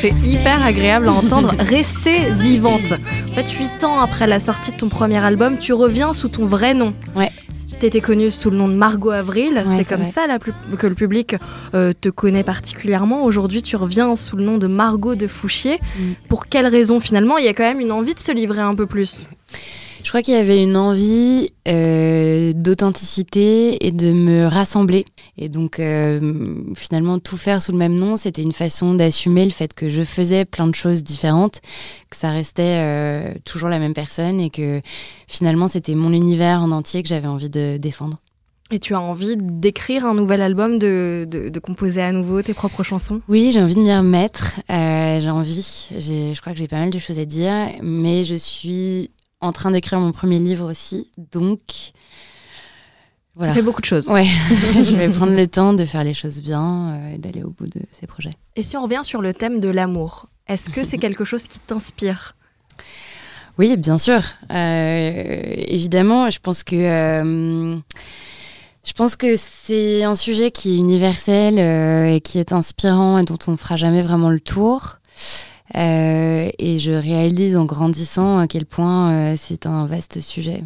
C'est 0.00 0.08
hyper 0.26 0.64
agréable 0.64 1.06
à 1.06 1.12
entendre. 1.12 1.54
Rester 1.58 2.30
vivante. 2.30 2.94
En 3.30 3.34
fait, 3.34 3.50
8 3.50 3.84
ans 3.84 4.00
après 4.00 4.26
la 4.26 4.38
sortie 4.40 4.72
de 4.72 4.78
ton 4.78 4.88
premier 4.88 5.18
album, 5.18 5.58
tu 5.58 5.74
reviens 5.74 6.14
sous 6.14 6.30
ton 6.30 6.46
vrai 6.46 6.72
nom. 6.72 6.94
Ouais. 7.14 7.30
T'étais 7.78 8.00
connue 8.00 8.30
sous 8.30 8.48
le 8.48 8.56
nom 8.56 8.68
de 8.68 8.72
Margot 8.72 9.10
Avril. 9.10 9.62
Ouais, 9.66 9.76
c'est 9.76 9.84
comme 9.84 10.00
vrai. 10.00 10.10
ça 10.10 10.26
la 10.26 10.38
plus- 10.38 10.54
que 10.78 10.86
le 10.86 10.94
public 10.94 11.36
euh, 11.74 11.92
te 12.00 12.08
connaît 12.08 12.42
particulièrement. 12.42 13.22
Aujourd'hui, 13.22 13.60
tu 13.60 13.76
reviens 13.76 14.16
sous 14.16 14.36
le 14.36 14.44
nom 14.44 14.56
de 14.56 14.66
Margot 14.66 15.14
de 15.14 15.26
Fouchier. 15.26 15.78
Mm. 15.98 16.02
Pour 16.30 16.46
quelle 16.46 16.68
raison 16.68 17.00
finalement? 17.00 17.36
Il 17.36 17.44
y 17.44 17.48
a 17.48 17.52
quand 17.52 17.64
même 17.64 17.80
une 17.80 17.92
envie 17.92 18.14
de 18.14 18.20
se 18.20 18.32
livrer 18.32 18.62
un 18.62 18.74
peu 18.74 18.86
plus. 18.86 19.28
Je 20.06 20.12
crois 20.12 20.22
qu'il 20.22 20.34
y 20.34 20.36
avait 20.36 20.62
une 20.62 20.76
envie 20.76 21.48
euh, 21.66 22.52
d'authenticité 22.54 23.84
et 23.84 23.90
de 23.90 24.12
me 24.12 24.46
rassembler. 24.46 25.04
Et 25.36 25.48
donc, 25.48 25.80
euh, 25.80 26.62
finalement, 26.76 27.18
tout 27.18 27.36
faire 27.36 27.60
sous 27.60 27.72
le 27.72 27.78
même 27.78 27.96
nom, 27.96 28.16
c'était 28.16 28.42
une 28.42 28.52
façon 28.52 28.94
d'assumer 28.94 29.44
le 29.44 29.50
fait 29.50 29.74
que 29.74 29.88
je 29.88 30.02
faisais 30.04 30.44
plein 30.44 30.68
de 30.68 30.76
choses 30.76 31.02
différentes, 31.02 31.60
que 32.08 32.16
ça 32.16 32.30
restait 32.30 32.78
euh, 32.78 33.34
toujours 33.44 33.68
la 33.68 33.80
même 33.80 33.94
personne 33.94 34.38
et 34.38 34.48
que 34.48 34.80
finalement, 35.26 35.66
c'était 35.66 35.96
mon 35.96 36.12
univers 36.12 36.60
en 36.62 36.70
entier 36.70 37.02
que 37.02 37.08
j'avais 37.08 37.26
envie 37.26 37.50
de 37.50 37.76
défendre. 37.76 38.18
Et 38.70 38.78
tu 38.78 38.94
as 38.94 39.00
envie 39.00 39.36
d'écrire 39.36 40.06
un 40.06 40.14
nouvel 40.14 40.40
album, 40.40 40.78
de, 40.78 41.26
de- 41.28 41.48
de 41.48 41.58
composer 41.58 42.02
à 42.02 42.12
nouveau 42.12 42.42
tes 42.42 42.54
propres 42.54 42.84
chansons? 42.84 43.22
Oui, 43.28 43.50
j'ai 43.52 43.60
envie 43.60 43.74
de 43.74 43.80
m'y 43.80 43.92
remettre. 43.92 44.60
euh, 44.70 45.20
j'ai 45.20 45.30
envie. 45.30 45.88
Je 45.90 46.40
crois 46.40 46.52
que 46.52 46.58
j'ai 46.60 46.68
pas 46.68 46.78
mal 46.78 46.90
de 46.90 46.98
choses 47.00 47.18
à 47.18 47.24
dire, 47.24 47.52
mais 47.82 48.24
je 48.24 48.36
suis 48.36 49.10
en 49.40 49.52
train 49.52 49.70
d'écrire 49.70 50.00
mon 50.00 50.12
premier 50.12 50.38
livre 50.38 50.70
aussi, 50.70 51.10
donc. 51.32 51.92
Voilà. 53.34 53.52
Ça 53.52 53.56
fait 53.56 53.62
beaucoup 53.62 53.82
de 53.82 53.86
choses. 53.86 54.08
Ouais, 54.08 54.24
je 54.82 54.96
vais 54.96 55.10
prendre 55.10 55.34
le 55.34 55.46
temps 55.46 55.74
de 55.74 55.84
faire 55.84 56.04
les 56.04 56.14
choses 56.14 56.40
bien 56.40 56.94
euh, 56.94 57.14
et 57.14 57.18
d'aller 57.18 57.42
au 57.42 57.50
bout 57.50 57.66
de 57.66 57.82
ces 57.90 58.06
projets. 58.06 58.32
Et 58.54 58.62
si 58.62 58.78
on 58.78 58.82
revient 58.84 59.02
sur 59.02 59.20
le 59.20 59.34
thème 59.34 59.60
de 59.60 59.68
l'amour, 59.68 60.30
est-ce 60.48 60.70
que 60.70 60.84
c'est 60.84 60.96
quelque 60.96 61.24
chose 61.24 61.46
qui 61.46 61.58
t'inspire? 61.58 62.34
Oui, 63.58 63.76
bien 63.76 63.98
sûr. 63.98 64.22
Euh, 64.52 65.42
évidemment, 65.68 66.28
je 66.30 66.38
pense 66.38 66.62
que 66.62 66.76
euh, 66.76 67.76
je 68.84 68.92
pense 68.92 69.16
que 69.16 69.34
c'est 69.36 70.04
un 70.04 70.14
sujet 70.14 70.50
qui 70.50 70.74
est 70.74 70.76
universel 70.76 71.58
euh, 71.58 72.14
et 72.14 72.20
qui 72.20 72.38
est 72.38 72.52
inspirant 72.52 73.18
et 73.18 73.24
dont 73.24 73.38
on 73.46 73.52
ne 73.52 73.56
fera 73.56 73.76
jamais 73.76 74.02
vraiment 74.02 74.30
le 74.30 74.40
tour. 74.40 74.98
Euh, 75.74 76.50
et 76.58 76.78
je 76.78 76.92
réalise 76.92 77.56
en 77.56 77.64
grandissant 77.64 78.38
à 78.38 78.46
quel 78.46 78.66
point 78.66 79.12
euh, 79.12 79.34
c'est 79.36 79.66
un 79.66 79.86
vaste 79.86 80.20
sujet. 80.20 80.62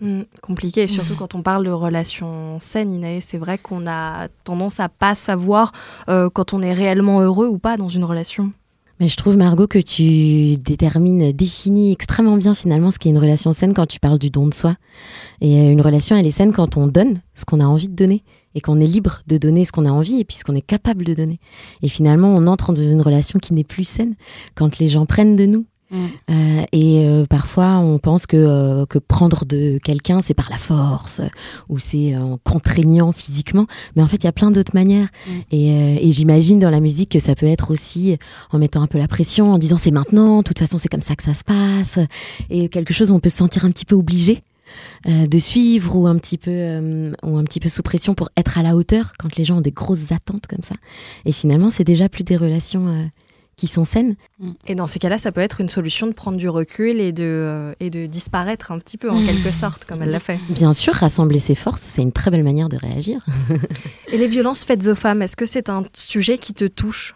Hmm, 0.00 0.22
Compliqué, 0.42 0.82
et 0.82 0.86
surtout 0.86 1.14
quand 1.14 1.34
on 1.34 1.42
parle 1.42 1.64
de 1.64 1.70
relations 1.70 2.58
saines, 2.60 2.92
Inaë, 2.94 3.20
c'est 3.20 3.38
vrai 3.38 3.58
qu'on 3.58 3.86
a 3.86 4.28
tendance 4.44 4.80
à 4.80 4.88
pas 4.88 5.14
savoir 5.14 5.72
euh, 6.08 6.30
quand 6.30 6.54
on 6.54 6.62
est 6.62 6.72
réellement 6.72 7.20
heureux 7.20 7.46
ou 7.46 7.58
pas 7.58 7.76
dans 7.76 7.88
une 7.88 8.04
relation. 8.04 8.52
Mais 9.00 9.08
je 9.08 9.16
trouve, 9.16 9.36
Margot, 9.36 9.66
que 9.66 9.80
tu 9.80 10.56
détermines, 10.62 11.32
définis 11.32 11.92
extrêmement 11.92 12.36
bien 12.36 12.54
finalement 12.54 12.90
ce 12.90 12.98
qu'est 12.98 13.08
une 13.08 13.18
relation 13.18 13.52
saine 13.52 13.74
quand 13.74 13.86
tu 13.86 13.98
parles 13.98 14.18
du 14.18 14.30
don 14.30 14.46
de 14.46 14.54
soi. 14.54 14.76
Et 15.40 15.70
une 15.70 15.80
relation, 15.80 16.14
elle 16.14 16.26
est 16.26 16.30
saine 16.30 16.52
quand 16.52 16.76
on 16.76 16.86
donne 16.86 17.20
ce 17.34 17.44
qu'on 17.44 17.58
a 17.58 17.64
envie 17.64 17.88
de 17.88 17.96
donner 17.96 18.22
et 18.54 18.60
qu'on 18.60 18.80
est 18.80 18.86
libre 18.86 19.22
de 19.26 19.38
donner 19.38 19.64
ce 19.64 19.72
qu'on 19.72 19.86
a 19.86 19.90
envie 19.90 20.20
et 20.20 20.24
puis 20.24 20.36
ce 20.36 20.44
qu'on 20.44 20.54
est 20.54 20.60
capable 20.60 21.04
de 21.04 21.14
donner. 21.14 21.40
Et 21.82 21.88
finalement, 21.88 22.34
on 22.34 22.46
entre 22.46 22.72
dans 22.72 22.82
une 22.82 23.02
relation 23.02 23.38
qui 23.38 23.54
n'est 23.54 23.64
plus 23.64 23.84
saine 23.84 24.14
quand 24.54 24.78
les 24.78 24.88
gens 24.88 25.06
prennent 25.06 25.36
de 25.36 25.46
nous. 25.46 25.66
Mm. 25.92 25.96
Euh, 26.30 26.62
et 26.72 27.04
euh, 27.04 27.26
parfois, 27.26 27.76
on 27.76 27.98
pense 27.98 28.26
que, 28.26 28.36
euh, 28.36 28.86
que 28.86 28.98
prendre 28.98 29.44
de 29.44 29.78
quelqu'un, 29.78 30.20
c'est 30.22 30.34
par 30.34 30.50
la 30.50 30.56
force 30.56 31.20
ou 31.68 31.78
c'est 31.78 32.16
en 32.16 32.38
contraignant 32.42 33.12
physiquement. 33.12 33.66
Mais 33.94 34.02
en 34.02 34.08
fait, 34.08 34.16
il 34.16 34.24
y 34.24 34.28
a 34.28 34.32
plein 34.32 34.50
d'autres 34.50 34.74
manières. 34.74 35.08
Mm. 35.26 35.30
Et, 35.52 36.08
et 36.08 36.12
j'imagine 36.12 36.58
dans 36.58 36.70
la 36.70 36.80
musique 36.80 37.10
que 37.10 37.18
ça 37.18 37.34
peut 37.34 37.46
être 37.46 37.70
aussi 37.70 38.18
en 38.50 38.58
mettant 38.58 38.82
un 38.82 38.86
peu 38.86 38.98
la 38.98 39.08
pression, 39.08 39.52
en 39.52 39.58
disant 39.58 39.76
c'est 39.76 39.90
maintenant, 39.90 40.38
de 40.38 40.44
toute 40.44 40.58
façon 40.58 40.78
c'est 40.78 40.88
comme 40.88 41.02
ça 41.02 41.14
que 41.14 41.22
ça 41.22 41.34
se 41.34 41.44
passe, 41.44 41.98
et 42.50 42.68
quelque 42.68 42.94
chose 42.94 43.12
où 43.12 43.14
on 43.14 43.20
peut 43.20 43.28
se 43.28 43.36
sentir 43.36 43.64
un 43.64 43.70
petit 43.70 43.84
peu 43.84 43.94
obligé 43.94 44.42
euh, 45.08 45.26
de 45.26 45.38
suivre 45.38 45.96
ou 45.96 46.06
un 46.06 46.16
petit 46.16 46.38
peu 46.38 46.50
euh, 46.50 47.12
ou 47.22 47.36
un 47.36 47.44
petit 47.44 47.60
peu 47.60 47.68
sous 47.68 47.82
pression 47.82 48.14
pour 48.14 48.28
être 48.36 48.58
à 48.58 48.62
la 48.62 48.76
hauteur 48.76 49.14
quand 49.18 49.36
les 49.36 49.44
gens 49.44 49.58
ont 49.58 49.62
des 49.62 49.72
grosses 49.72 50.12
attentes 50.12 50.46
comme 50.46 50.62
ça. 50.62 50.74
Et 51.24 51.32
finalement 51.32 51.70
c'est 51.70 51.84
déjà 51.84 52.08
plus 52.08 52.24
des 52.24 52.36
relations 52.36 52.88
euh, 52.88 53.04
qui 53.56 53.66
sont 53.66 53.84
saines. 53.84 54.16
Et 54.66 54.74
dans 54.74 54.86
ces 54.88 54.98
cas-là, 54.98 55.18
ça 55.18 55.30
peut 55.30 55.40
être 55.40 55.60
une 55.60 55.68
solution 55.68 56.06
de 56.06 56.12
prendre 56.12 56.36
du 56.36 56.48
recul 56.48 57.00
et 57.00 57.12
de, 57.12 57.74
et 57.80 57.90
de 57.90 58.06
disparaître 58.06 58.72
un 58.72 58.78
petit 58.78 58.96
peu 58.96 59.08
en 59.10 59.24
quelque 59.24 59.52
sorte, 59.52 59.84
comme 59.84 60.02
elle 60.02 60.10
l'a 60.10 60.20
fait. 60.20 60.40
Bien 60.48 60.72
sûr, 60.72 60.94
rassembler 60.94 61.38
ses 61.38 61.54
forces, 61.54 61.82
c'est 61.82 62.02
une 62.02 62.12
très 62.12 62.30
belle 62.30 62.42
manière 62.42 62.68
de 62.68 62.76
réagir. 62.76 63.24
Et 64.12 64.16
les 64.16 64.26
violences 64.26 64.64
faites 64.64 64.88
aux 64.88 64.96
femmes, 64.96 65.22
est-ce 65.22 65.36
que 65.36 65.46
c'est 65.46 65.68
un 65.68 65.84
sujet 65.92 66.38
qui 66.38 66.54
te 66.54 66.64
touche? 66.64 67.14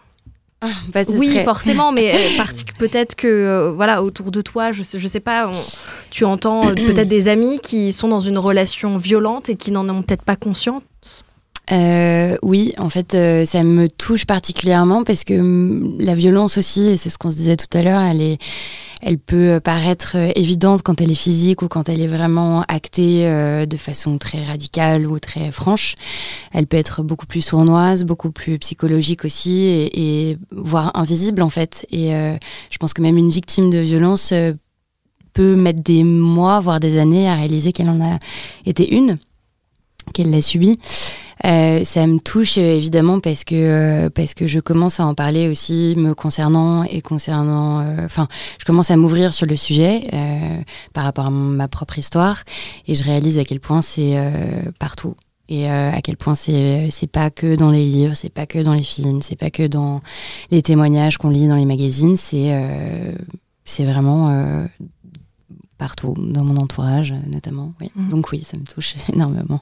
Bah, 0.93 1.03
Oui, 1.09 1.33
serait- 1.33 1.45
forcément, 1.45 1.93
mais 1.93 2.15
euh, 2.15 2.43
peut-être 2.79 3.15
que 3.15 3.27
euh, 3.27 3.71
voilà 3.73 4.03
autour 4.03 4.31
de 4.31 4.41
toi, 4.41 4.73
je 4.73 4.83
sais, 4.83 4.99
je 4.99 5.07
sais 5.09 5.21
pas, 5.21 5.49
on- 5.49 5.55
tu 6.11 6.25
entends 6.25 6.69
euh, 6.69 6.75
peut-être 6.75 7.09
des 7.09 7.29
amis 7.29 7.59
qui 7.61 7.93
sont 7.93 8.09
dans 8.09 8.21
une 8.21 8.39
relation 8.39 8.97
violente 8.97 9.49
et 9.49 9.57
qui 9.57 9.71
n'en 9.73 9.89
ont 9.89 10.03
peut-être 10.03 10.23
pas 10.23 10.37
conscience. 10.37 10.83
Euh, 11.73 12.37
oui, 12.43 12.73
en 12.79 12.89
fait, 12.91 13.15
euh, 13.15 13.45
ça 13.45 13.65
me 13.65 13.89
touche 13.89 14.25
particulièrement 14.25 15.03
parce 15.03 15.25
que 15.25 15.35
hum, 15.41 15.97
la 15.99 16.15
violence 16.15 16.59
aussi, 16.59 16.87
et 16.91 16.97
c'est 16.97 17.11
ce 17.11 17.19
qu'on 17.19 17.31
se 17.31 17.37
disait 17.37 17.57
tout 17.57 17.67
à 17.77 17.83
l'heure, 17.83 18.01
elle 18.03 18.23
est, 18.23 18.39
elle 19.07 19.19
peut 19.19 19.61
paraître 19.63 20.17
euh, 20.17 20.33
évidente 20.35 20.83
quand 20.83 21.01
elle 21.01 21.13
est 21.13 21.15
physique 21.15 21.63
ou 21.63 21.69
quand 21.69 21.89
elle 21.89 22.01
est 22.01 22.09
vraiment 22.09 22.63
actée 22.67 23.29
euh, 23.29 23.65
de 23.65 23.77
façon 23.77 24.19
très 24.19 24.45
radicale 24.45 25.07
ou 25.07 25.21
très 25.21 25.53
franche. 25.53 25.95
Elle 26.53 26.67
peut 26.67 26.77
être 26.77 27.05
beaucoup 27.05 27.27
plus 27.27 27.41
sournoise, 27.41 28.03
beaucoup 28.03 28.33
plus 28.33 28.59
psychologique 28.59 29.25
aussi, 29.25 29.61
et, 29.61 30.31
et 30.31 30.39
voire 30.51 30.91
invisible 30.95 31.43
en 31.43 31.51
fait. 31.51 31.87
Et 31.93 32.17
euh, 32.17 32.37
je 32.69 32.79
pense 32.79 32.95
que 32.95 33.01
même 33.01 33.17
une 33.17 33.31
victime 33.31 33.71
de 33.71 33.79
violence 33.79 34.33
euh, 34.33 34.55
peut 35.35 35.55
mettre 35.55 35.85
des 35.85 36.03
mois, 36.03 36.59
voire 36.59 36.81
des 36.81 36.99
années 36.99 37.29
à 37.29 37.37
réaliser 37.37 37.71
qu'elle 37.71 37.91
en 37.91 38.01
a 38.01 38.19
été 38.65 38.93
une, 38.93 39.19
qu'elle 40.15 40.31
l'a 40.31 40.43
subie. 40.43 40.81
Euh, 41.45 41.85
ça 41.85 42.07
me 42.07 42.19
touche 42.19 42.57
euh, 42.57 42.75
évidemment 42.75 43.21
parce 43.21 43.45
que 43.45 43.55
euh, 43.55 44.09
parce 44.11 44.33
que 44.33 44.47
je 44.47 44.59
commence 44.59 45.01
à 45.01 45.07
en 45.07 45.15
parler 45.15 45.49
aussi 45.49 45.95
me 45.99 46.15
concernant 46.15 46.83
et 46.85 47.03
concernant. 47.03 47.81
euh, 47.81 48.05
Enfin, 48.07 48.27
je 48.59 48.65
commence 48.65 48.91
à 48.91 48.97
m'ouvrir 48.97 49.35
sur 49.35 49.47
le 49.47 49.57
sujet 49.57 50.09
euh, 50.15 50.57
par 50.95 51.05
rapport 51.05 51.27
à 51.27 51.31
ma 51.31 51.69
propre 51.69 51.99
histoire 51.99 52.43
et 52.89 52.95
je 52.95 53.05
réalise 53.05 53.39
à 53.39 53.45
quel 53.45 53.61
point 53.61 53.83
c'est 53.83 54.17
partout 54.79 55.15
et 55.49 55.71
euh, 55.71 55.93
à 55.93 56.01
quel 56.01 56.17
point 56.17 56.35
c'est 56.35 56.89
c'est 56.91 57.07
pas 57.07 57.31
que 57.31 57.55
dans 57.55 57.71
les 57.71 57.85
livres, 57.85 58.15
c'est 58.15 58.33
pas 58.33 58.47
que 58.47 58.59
dans 58.59 58.73
les 58.75 58.83
films, 58.83 59.21
c'est 59.23 59.37
pas 59.37 59.51
que 59.51 59.67
dans 59.67 60.01
les 60.51 60.63
témoignages 60.63 61.19
qu'on 61.19 61.29
lit 61.31 61.49
dans 61.49 61.55
les 61.55 61.67
magazines, 61.67 62.17
c'est 62.17 62.53
euh, 62.55 63.13
c'est 63.67 63.85
vraiment 63.85 64.31
euh, 64.31 64.65
partout 65.79 66.15
dans 66.17 66.45
mon 66.45 66.57
entourage 66.57 67.13
notamment. 67.27 67.75
Oui. 67.81 67.91
Mhm. 67.95 68.09
Donc 68.09 68.33
oui, 68.33 68.43
ça 68.43 68.57
me 68.57 68.65
touche 68.65 68.95
énormément. 69.13 69.61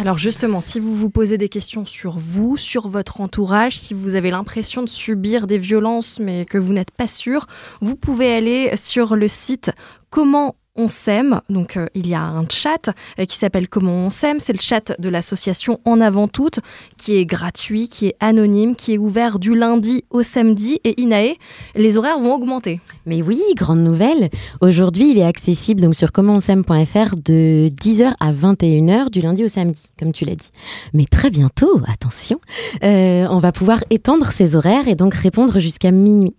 Alors 0.00 0.18
justement, 0.18 0.60
si 0.60 0.80
vous 0.80 0.94
vous 0.94 1.08
posez 1.08 1.38
des 1.38 1.48
questions 1.48 1.86
sur 1.86 2.18
vous, 2.18 2.56
sur 2.56 2.88
votre 2.88 3.20
entourage, 3.20 3.78
si 3.78 3.94
vous 3.94 4.16
avez 4.16 4.30
l'impression 4.30 4.82
de 4.82 4.88
subir 4.88 5.46
des 5.46 5.58
violences 5.58 6.18
mais 6.18 6.44
que 6.44 6.58
vous 6.58 6.72
n'êtes 6.72 6.90
pas 6.90 7.06
sûr, 7.06 7.46
vous 7.80 7.96
pouvez 7.96 8.34
aller 8.34 8.76
sur 8.76 9.14
le 9.14 9.28
site 9.28 9.70
comment 10.10 10.56
on 10.76 10.88
s'aime. 10.88 11.40
Donc 11.48 11.76
euh, 11.76 11.86
il 11.94 12.08
y 12.08 12.14
a 12.14 12.22
un 12.22 12.46
chat 12.48 12.90
euh, 13.18 13.24
qui 13.24 13.36
s'appelle 13.36 13.68
Comment 13.68 13.92
on 13.92 14.10
s'aime. 14.10 14.40
C'est 14.40 14.52
le 14.52 14.60
chat 14.60 14.92
de 14.98 15.08
l'association 15.08 15.80
En 15.84 16.00
avant 16.00 16.28
toute 16.28 16.60
qui 16.96 17.16
est 17.16 17.26
gratuit, 17.26 17.88
qui 17.88 18.06
est 18.06 18.16
anonyme, 18.20 18.76
qui 18.76 18.94
est 18.94 18.98
ouvert 18.98 19.38
du 19.38 19.54
lundi 19.54 20.04
au 20.10 20.22
samedi. 20.22 20.80
Et 20.84 21.00
Inae, 21.00 21.36
les 21.74 21.96
horaires 21.96 22.18
vont 22.18 22.34
augmenter. 22.34 22.80
Mais 23.06 23.22
oui, 23.22 23.40
grande 23.56 23.80
nouvelle. 23.80 24.30
Aujourd'hui, 24.60 25.10
il 25.10 25.18
est 25.18 25.24
accessible 25.24 25.80
donc 25.80 25.94
sur 25.94 26.12
commentonsem.fr 26.12 27.14
de 27.24 27.68
10h 27.68 28.14
à 28.18 28.32
21h 28.32 29.10
du 29.10 29.20
lundi 29.20 29.44
au 29.44 29.48
samedi, 29.48 29.82
comme 29.98 30.12
tu 30.12 30.24
l'as 30.24 30.36
dit. 30.36 30.50
Mais 30.92 31.04
très 31.04 31.30
bientôt, 31.30 31.80
attention, 31.86 32.40
euh, 32.82 33.26
on 33.30 33.38
va 33.38 33.52
pouvoir 33.52 33.84
étendre 33.90 34.30
ces 34.32 34.56
horaires 34.56 34.88
et 34.88 34.94
donc 34.94 35.14
répondre 35.14 35.58
jusqu'à 35.58 35.90
minuit. 35.90 36.34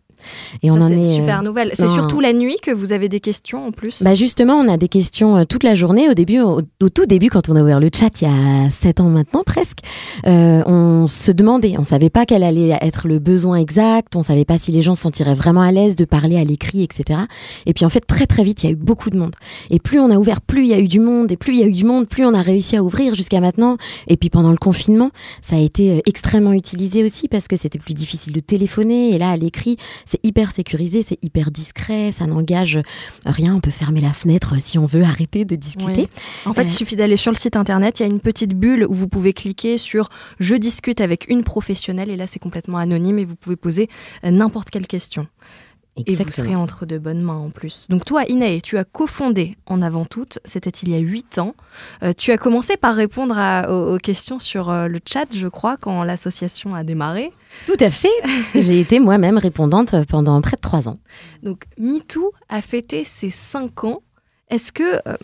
Et 0.64 0.72
on 0.72 0.78
Ça, 0.78 0.84
en 0.84 0.88
c'est 0.88 0.94
une 0.94 1.06
est 1.06 1.08
euh, 1.08 1.16
super 1.16 1.44
nouvelle. 1.44 1.72
C'est 1.74 1.88
surtout 1.88 2.20
la 2.20 2.34
nuit 2.34 2.58
que 2.62 2.72
vous 2.72 2.92
avez 2.92 3.10
des 3.10 3.20
questions 3.20 3.68
en 3.68 3.72
plus. 3.72 4.04
Bah 4.04 4.14
justement, 4.14 4.56
on 4.56 4.68
a 4.68 4.78
des 4.78 4.88
questions 4.88 5.38
euh, 5.38 5.46
toute 5.46 5.64
la 5.64 5.76
journée. 5.76 6.10
Au 6.10 6.14
début, 6.14 6.42
au, 6.42 6.62
au 6.82 6.90
tout 6.90 7.06
début, 7.06 7.30
quand 7.30 7.50
on 7.50 7.56
a 7.56 7.62
ouvert 7.62 7.80
le 7.80 7.90
chat 7.94 8.22
il 8.22 8.28
y 8.28 8.32
a 8.32 8.70
7 8.70 9.00
ans 9.00 9.10
maintenant 9.10 9.44
presque, 9.46 9.80
euh, 10.28 10.64
on 10.66 11.08
se 11.08 11.32
demandait, 11.32 11.76
on 11.78 11.84
savait 11.84 12.10
pas 12.10 12.26
quel 12.26 12.44
allait 12.44 12.78
être 12.82 13.08
le 13.08 13.20
besoin 13.20 13.58
exact, 13.58 14.16
on 14.16 14.22
savait 14.22 14.46
pas 14.46 14.58
si 14.58 14.72
les 14.72 14.82
gens 14.82 14.96
se 14.96 15.02
sentiraient 15.04 15.36
vraiment 15.36 15.62
à 15.62 15.72
l'aise 15.72 15.96
de 15.96 16.06
parler 16.06 16.38
à 16.38 16.44
l'écrit, 16.44 16.84
etc. 16.84 17.20
Et 17.66 17.74
puis 17.74 17.86
en 17.86 17.90
fait, 17.90 18.02
très 18.02 18.26
très 18.26 18.44
vite, 18.44 18.64
il 18.64 18.66
y 18.68 18.70
a 18.70 18.74
eu 18.74 18.78
beaucoup 18.78 19.10
de 19.10 19.18
monde. 19.18 19.36
Et 19.70 19.80
plus 19.80 20.00
on 20.00 20.10
a 20.10 20.18
ouvert, 20.18 20.42
plus 20.42 20.64
il 20.64 20.70
y 20.70 20.74
a 20.74 20.80
eu 20.80 20.88
du 20.88 21.00
monde, 21.00 21.32
et 21.32 21.38
plus 21.38 21.54
il 21.54 21.60
y 21.60 21.64
a 21.64 21.68
eu 21.68 21.72
du 21.72 21.86
monde, 21.86 22.08
plus 22.08 22.26
on 22.26 22.34
a 22.34 22.42
réussi 22.42 22.78
à 22.78 22.84
ouvrir 22.84 23.16
jusqu'à 23.16 23.40
maintenant. 23.40 23.78
Et 24.08 24.18
puis 24.18 24.30
pendant 24.30 24.52
le 24.52 24.58
confinement, 24.58 25.12
ça 25.42 25.56
a 25.56 25.60
été 25.60 26.02
extrêmement 26.06 26.54
utilisé 26.54 27.04
aussi 27.04 27.28
parce 27.28 27.48
que 27.48 27.56
c'était 27.56 27.80
plus 27.80 27.94
difficile 27.94 28.34
de 28.34 28.40
téléphoner. 28.40 29.14
Et 29.14 29.18
là, 29.18 29.32
à 29.32 29.36
l'écrit, 29.36 29.78
c'est 30.16 30.28
hyper 30.28 30.52
sécurisé, 30.52 31.04
c'est 31.04 31.22
hyper 31.24 31.52
discret, 31.52 32.12
ça 32.14 32.26
n'engage 32.26 32.80
rien. 33.26 33.56
On 33.56 33.60
peut 33.60 33.72
fermer 33.72 34.00
la 34.00 34.14
fenêtre 34.14 34.56
si 34.60 34.78
on 34.80 34.86
veut 34.86 35.04
arrêter 35.04 35.44
de 35.44 35.56
discuter. 35.56 36.08
En 36.46 36.54
fait, 36.54 36.62
Euh, 36.62 36.66
il 36.66 36.70
suffit 36.70 36.96
d'aller 36.96 37.18
sur 37.18 37.32
le 37.32 37.38
site 37.38 37.56
internet, 37.58 38.00
il 38.00 38.04
y 38.04 38.06
a 38.06 38.10
une 38.10 38.22
petite 38.22 38.54
bulle 38.56 38.86
où 38.88 38.94
vous 38.94 39.08
pouvez 39.10 39.34
cliquer 39.34 39.78
sur 39.78 40.10
Je 40.40 40.56
discute 40.56 41.02
avec 41.02 41.28
une 41.30 41.44
professionnelle 41.44 42.10
et 42.10 42.16
là 42.16 42.28
c'est 42.28 42.40
complètement 42.40 42.78
anonyme 42.78 43.20
et 43.20 43.26
vous 43.26 43.36
pouvez 43.36 43.58
poser 43.58 43.90
euh, 44.24 44.32
n'importe 44.32 44.70
quelle 44.70 44.88
question. 44.88 45.28
Et 46.06 46.16
vous 46.16 46.32
serez 46.32 46.56
entre 46.58 46.86
de 46.86 46.98
bonnes 46.98 47.22
mains 47.22 47.38
en 47.38 47.50
plus. 47.50 47.88
Donc 47.90 48.04
toi, 48.04 48.24
Inae, 48.28 48.60
tu 48.62 48.78
as 48.78 48.84
cofondé 48.84 49.56
En 49.66 49.82
Avant 49.82 50.04
Toute, 50.06 50.40
c'était 50.44 50.70
il 50.70 50.90
y 50.90 50.96
a 50.96 51.00
8 51.00 51.38
ans. 51.40 51.56
Euh, 52.04 52.12
tu 52.12 52.32
as 52.32 52.38
commencé 52.38 52.76
par 52.76 52.96
répondre 52.96 53.38
à- 53.38 53.72
aux, 53.72 53.96
aux 53.96 53.98
questions 53.98 54.38
sur 54.40 54.70
euh, 54.70 54.88
le 54.88 55.00
chat, 55.06 55.26
je 55.34 55.48
crois, 55.48 55.78
quand 55.78 56.04
l'association 56.04 56.76
a 56.76 56.84
démarré. 56.84 57.32
Tout 57.66 57.78
à 57.80 57.90
fait. 57.90 58.10
J'ai 58.56 58.82
été 58.82 59.00
moi-même 59.00 59.38
répondante 59.38 59.96
pendant 60.06 60.42
près 60.42 60.58
de 60.58 60.62
trois 60.62 60.90
ans. 60.90 61.00
Donc 61.44 61.64
MeToo 61.78 62.34
a 62.50 62.62
fêté 62.62 63.04
ses 63.06 63.30
5 63.30 63.84
ans. 63.86 64.02
Est-ce 64.50 64.72
que... 64.74 64.98
euh, 65.08 65.16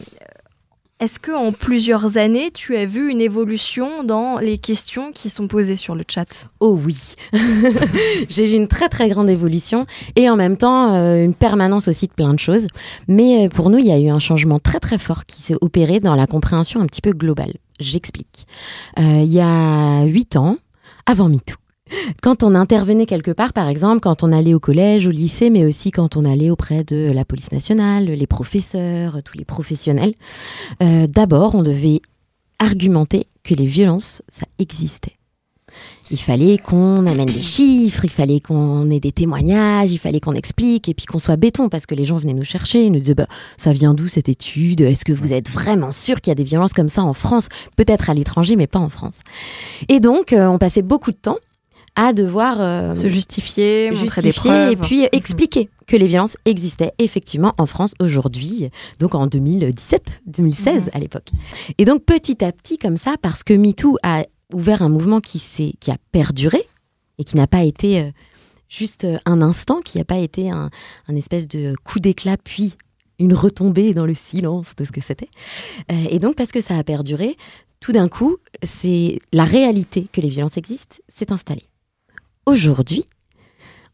est-ce 1.01 1.17
que 1.17 1.31
en 1.31 1.51
plusieurs 1.51 2.17
années, 2.17 2.51
tu 2.51 2.77
as 2.77 2.85
vu 2.85 3.09
une 3.09 3.21
évolution 3.21 4.03
dans 4.03 4.37
les 4.37 4.59
questions 4.59 5.11
qui 5.11 5.31
sont 5.31 5.47
posées 5.47 5.75
sur 5.75 5.95
le 5.95 6.03
chat? 6.07 6.47
Oh 6.59 6.79
oui, 6.85 7.15
j'ai 8.29 8.47
vu 8.47 8.53
une 8.53 8.67
très 8.67 8.87
très 8.87 9.09
grande 9.09 9.27
évolution 9.27 9.87
et 10.15 10.29
en 10.29 10.35
même 10.35 10.57
temps 10.57 10.93
euh, 10.93 11.25
une 11.25 11.33
permanence 11.33 11.87
aussi 11.87 12.05
de 12.05 12.13
plein 12.13 12.35
de 12.35 12.39
choses. 12.39 12.67
Mais 13.07 13.47
euh, 13.47 13.49
pour 13.49 13.71
nous, 13.71 13.79
il 13.79 13.87
y 13.87 13.91
a 13.91 13.97
eu 13.97 14.09
un 14.09 14.19
changement 14.19 14.59
très 14.59 14.79
très 14.79 14.99
fort 14.99 15.25
qui 15.25 15.41
s'est 15.41 15.57
opéré 15.59 15.99
dans 15.99 16.13
la 16.13 16.27
compréhension 16.27 16.81
un 16.81 16.85
petit 16.85 17.01
peu 17.01 17.13
globale. 17.13 17.53
J'explique. 17.79 18.45
Euh, 18.99 19.21
il 19.23 19.33
y 19.33 19.41
a 19.41 20.03
huit 20.03 20.35
ans, 20.35 20.57
avant 21.07 21.29
MeToo, 21.29 21.55
quand 22.21 22.43
on 22.43 22.56
intervenait 22.56 23.06
quelque 23.06 23.32
part, 23.32 23.54
par 23.54 23.67
exemple, 23.67 24.01
quand 24.01 24.23
on 24.23 24.32
allait 24.32 24.54
au 24.54 24.60
collège, 24.60 25.08
au 25.08 25.12
lycée, 25.12 25.49
mais 25.49 25.65
aussi 25.65 25.91
quand 25.91 26.17
on 26.17 26.23
allait 26.23 26.49
auprès 26.49 26.84
de 26.84 27.12
la 27.12 27.25
police 27.25 27.51
nationale, 27.51 28.06
les 28.06 28.27
professeurs, 28.27 29.21
tous 29.23 29.38
les 29.38 29.45
professionnels, 29.45 30.13
euh, 30.82 31.08
d'abord, 31.08 31.56
on 31.56 31.63
devait 31.63 32.01
argumenter 32.60 33.25
que 33.43 33.56
les 33.56 33.65
violences, 33.65 34.21
ça 34.30 34.45
existait. 34.60 35.13
Il 36.12 36.19
fallait 36.19 36.58
qu'on 36.58 37.06
amène 37.08 37.30
des 37.30 37.41
chiffres, 37.41 38.04
il 38.04 38.12
fallait 38.12 38.41
qu'on 38.41 38.89
ait 38.91 38.99
des 38.99 39.13
témoignages, 39.13 39.93
il 39.93 39.97
fallait 39.97 40.19
qu'on 40.19 40.34
explique 40.34 40.89
et 40.89 40.93
puis 40.93 41.06
qu'on 41.06 41.19
soit 41.19 41.38
béton 41.38 41.69
parce 41.69 41.86
que 41.86 41.95
les 41.95 42.04
gens 42.04 42.17
venaient 42.17 42.34
nous 42.34 42.43
chercher, 42.43 42.86
ils 42.86 42.91
nous 42.91 42.99
disaient 42.99 43.15
bah, 43.15 43.27
ça 43.58 43.71
vient 43.71 43.93
d'où 43.93 44.10
cette 44.10 44.27
étude? 44.27 44.82
Est-ce 44.82 45.06
que 45.06 45.13
vous 45.13 45.32
êtes 45.32 45.49
vraiment 45.49 45.93
sûr 45.93 46.19
qu'il 46.19 46.32
y 46.32 46.34
a 46.34 46.36
des 46.36 46.43
violences 46.43 46.73
comme 46.73 46.89
ça 46.89 47.04
en 47.04 47.13
France? 47.13 47.47
Peut-être 47.77 48.10
à 48.10 48.13
l'étranger, 48.13 48.58
mais 48.58 48.67
pas 48.67 48.80
en 48.80 48.89
France. 48.89 49.19
Et 49.88 50.01
donc, 50.01 50.34
euh, 50.34 50.47
on 50.47 50.58
passait 50.58 50.82
beaucoup 50.82 51.12
de 51.12 51.17
temps 51.17 51.38
à 51.95 52.13
devoir 52.13 52.58
euh, 52.62 52.95
Se 52.95 53.10
justifier, 53.10 53.91
montrer 53.91 54.21
des 54.21 54.32
preuves. 54.34 54.71
et 54.71 54.75
puis 54.77 55.04
euh, 55.06 55.10
expliquer 55.12 55.69
que 55.88 55.95
les 55.97 56.08
violences 56.08 56.38
existaient 56.45 56.93
effectivement 56.99 57.54
en 57.58 57.65
France 57.65 57.93
aujourd'hui, 57.99 58.69
donc 58.99 59.13
en 59.13 59.27
2017, 59.27 60.21
2016 60.27 60.84
Mhm. 60.86 60.89
à 60.93 60.99
l'époque. 60.99 61.27
Et 61.77 61.86
donc 61.86 62.04
petit 62.06 62.43
à 62.45 62.51
petit 62.51 62.77
comme 62.77 62.95
ça, 62.95 63.15
parce 63.21 63.43
que 63.43 63.54
MeToo 63.54 63.97
a 64.04 64.23
ouvert 64.54 64.82
un 64.82 64.89
mouvement 64.89 65.19
qui, 65.19 65.39
qui 65.80 65.91
a 65.91 65.97
perduré 66.12 66.62
et 67.17 67.23
qui 67.23 67.36
n'a 67.36 67.47
pas 67.47 67.63
été 67.63 67.99
euh, 68.01 68.12
juste 68.69 69.04
euh, 69.04 69.17
un 69.25 69.41
instant, 69.41 69.82
qui 69.82 69.97
n'a 69.97 70.06
pas 70.06 70.17
été 70.17 70.49
un, 70.49 70.69
un 71.10 71.15
espèce 71.15 71.47
de 71.47 71.73
coup 71.84 71.99
d'éclat 71.99 72.38
puis 72.38 72.73
une 73.19 73.34
retombée 73.34 73.93
dans 73.93 74.06
le 74.06 74.15
silence 74.15 74.75
de 74.77 74.84
ce 74.86 74.91
que 74.91 75.01
c'était. 75.01 75.30
Euh, 75.91 76.06
et 76.10 76.19
donc 76.19 76.36
parce 76.36 76.51
que 76.51 76.62
ça 76.62 76.77
a 76.77 76.84
perduré, 76.84 77.36
tout 77.80 77.91
d'un 77.91 78.08
coup, 78.08 78.38
c'est 78.63 79.19
la 79.34 79.43
réalité 79.43 80.08
que 80.12 80.21
les 80.21 80.30
violences 80.30 80.58
existent 80.58 80.95
s'est 81.08 81.32
installée. 81.32 81.65
Aujourd'hui, 82.45 83.06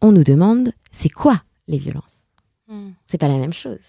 on 0.02 0.12
nous 0.12 0.24
demande 0.24 0.72
c'est 0.92 1.10
quoi 1.10 1.44
les 1.68 1.78
violences? 1.78 2.04
C'est 3.08 3.18
pas 3.18 3.28
la 3.28 3.38
même 3.38 3.54
chose. 3.54 3.80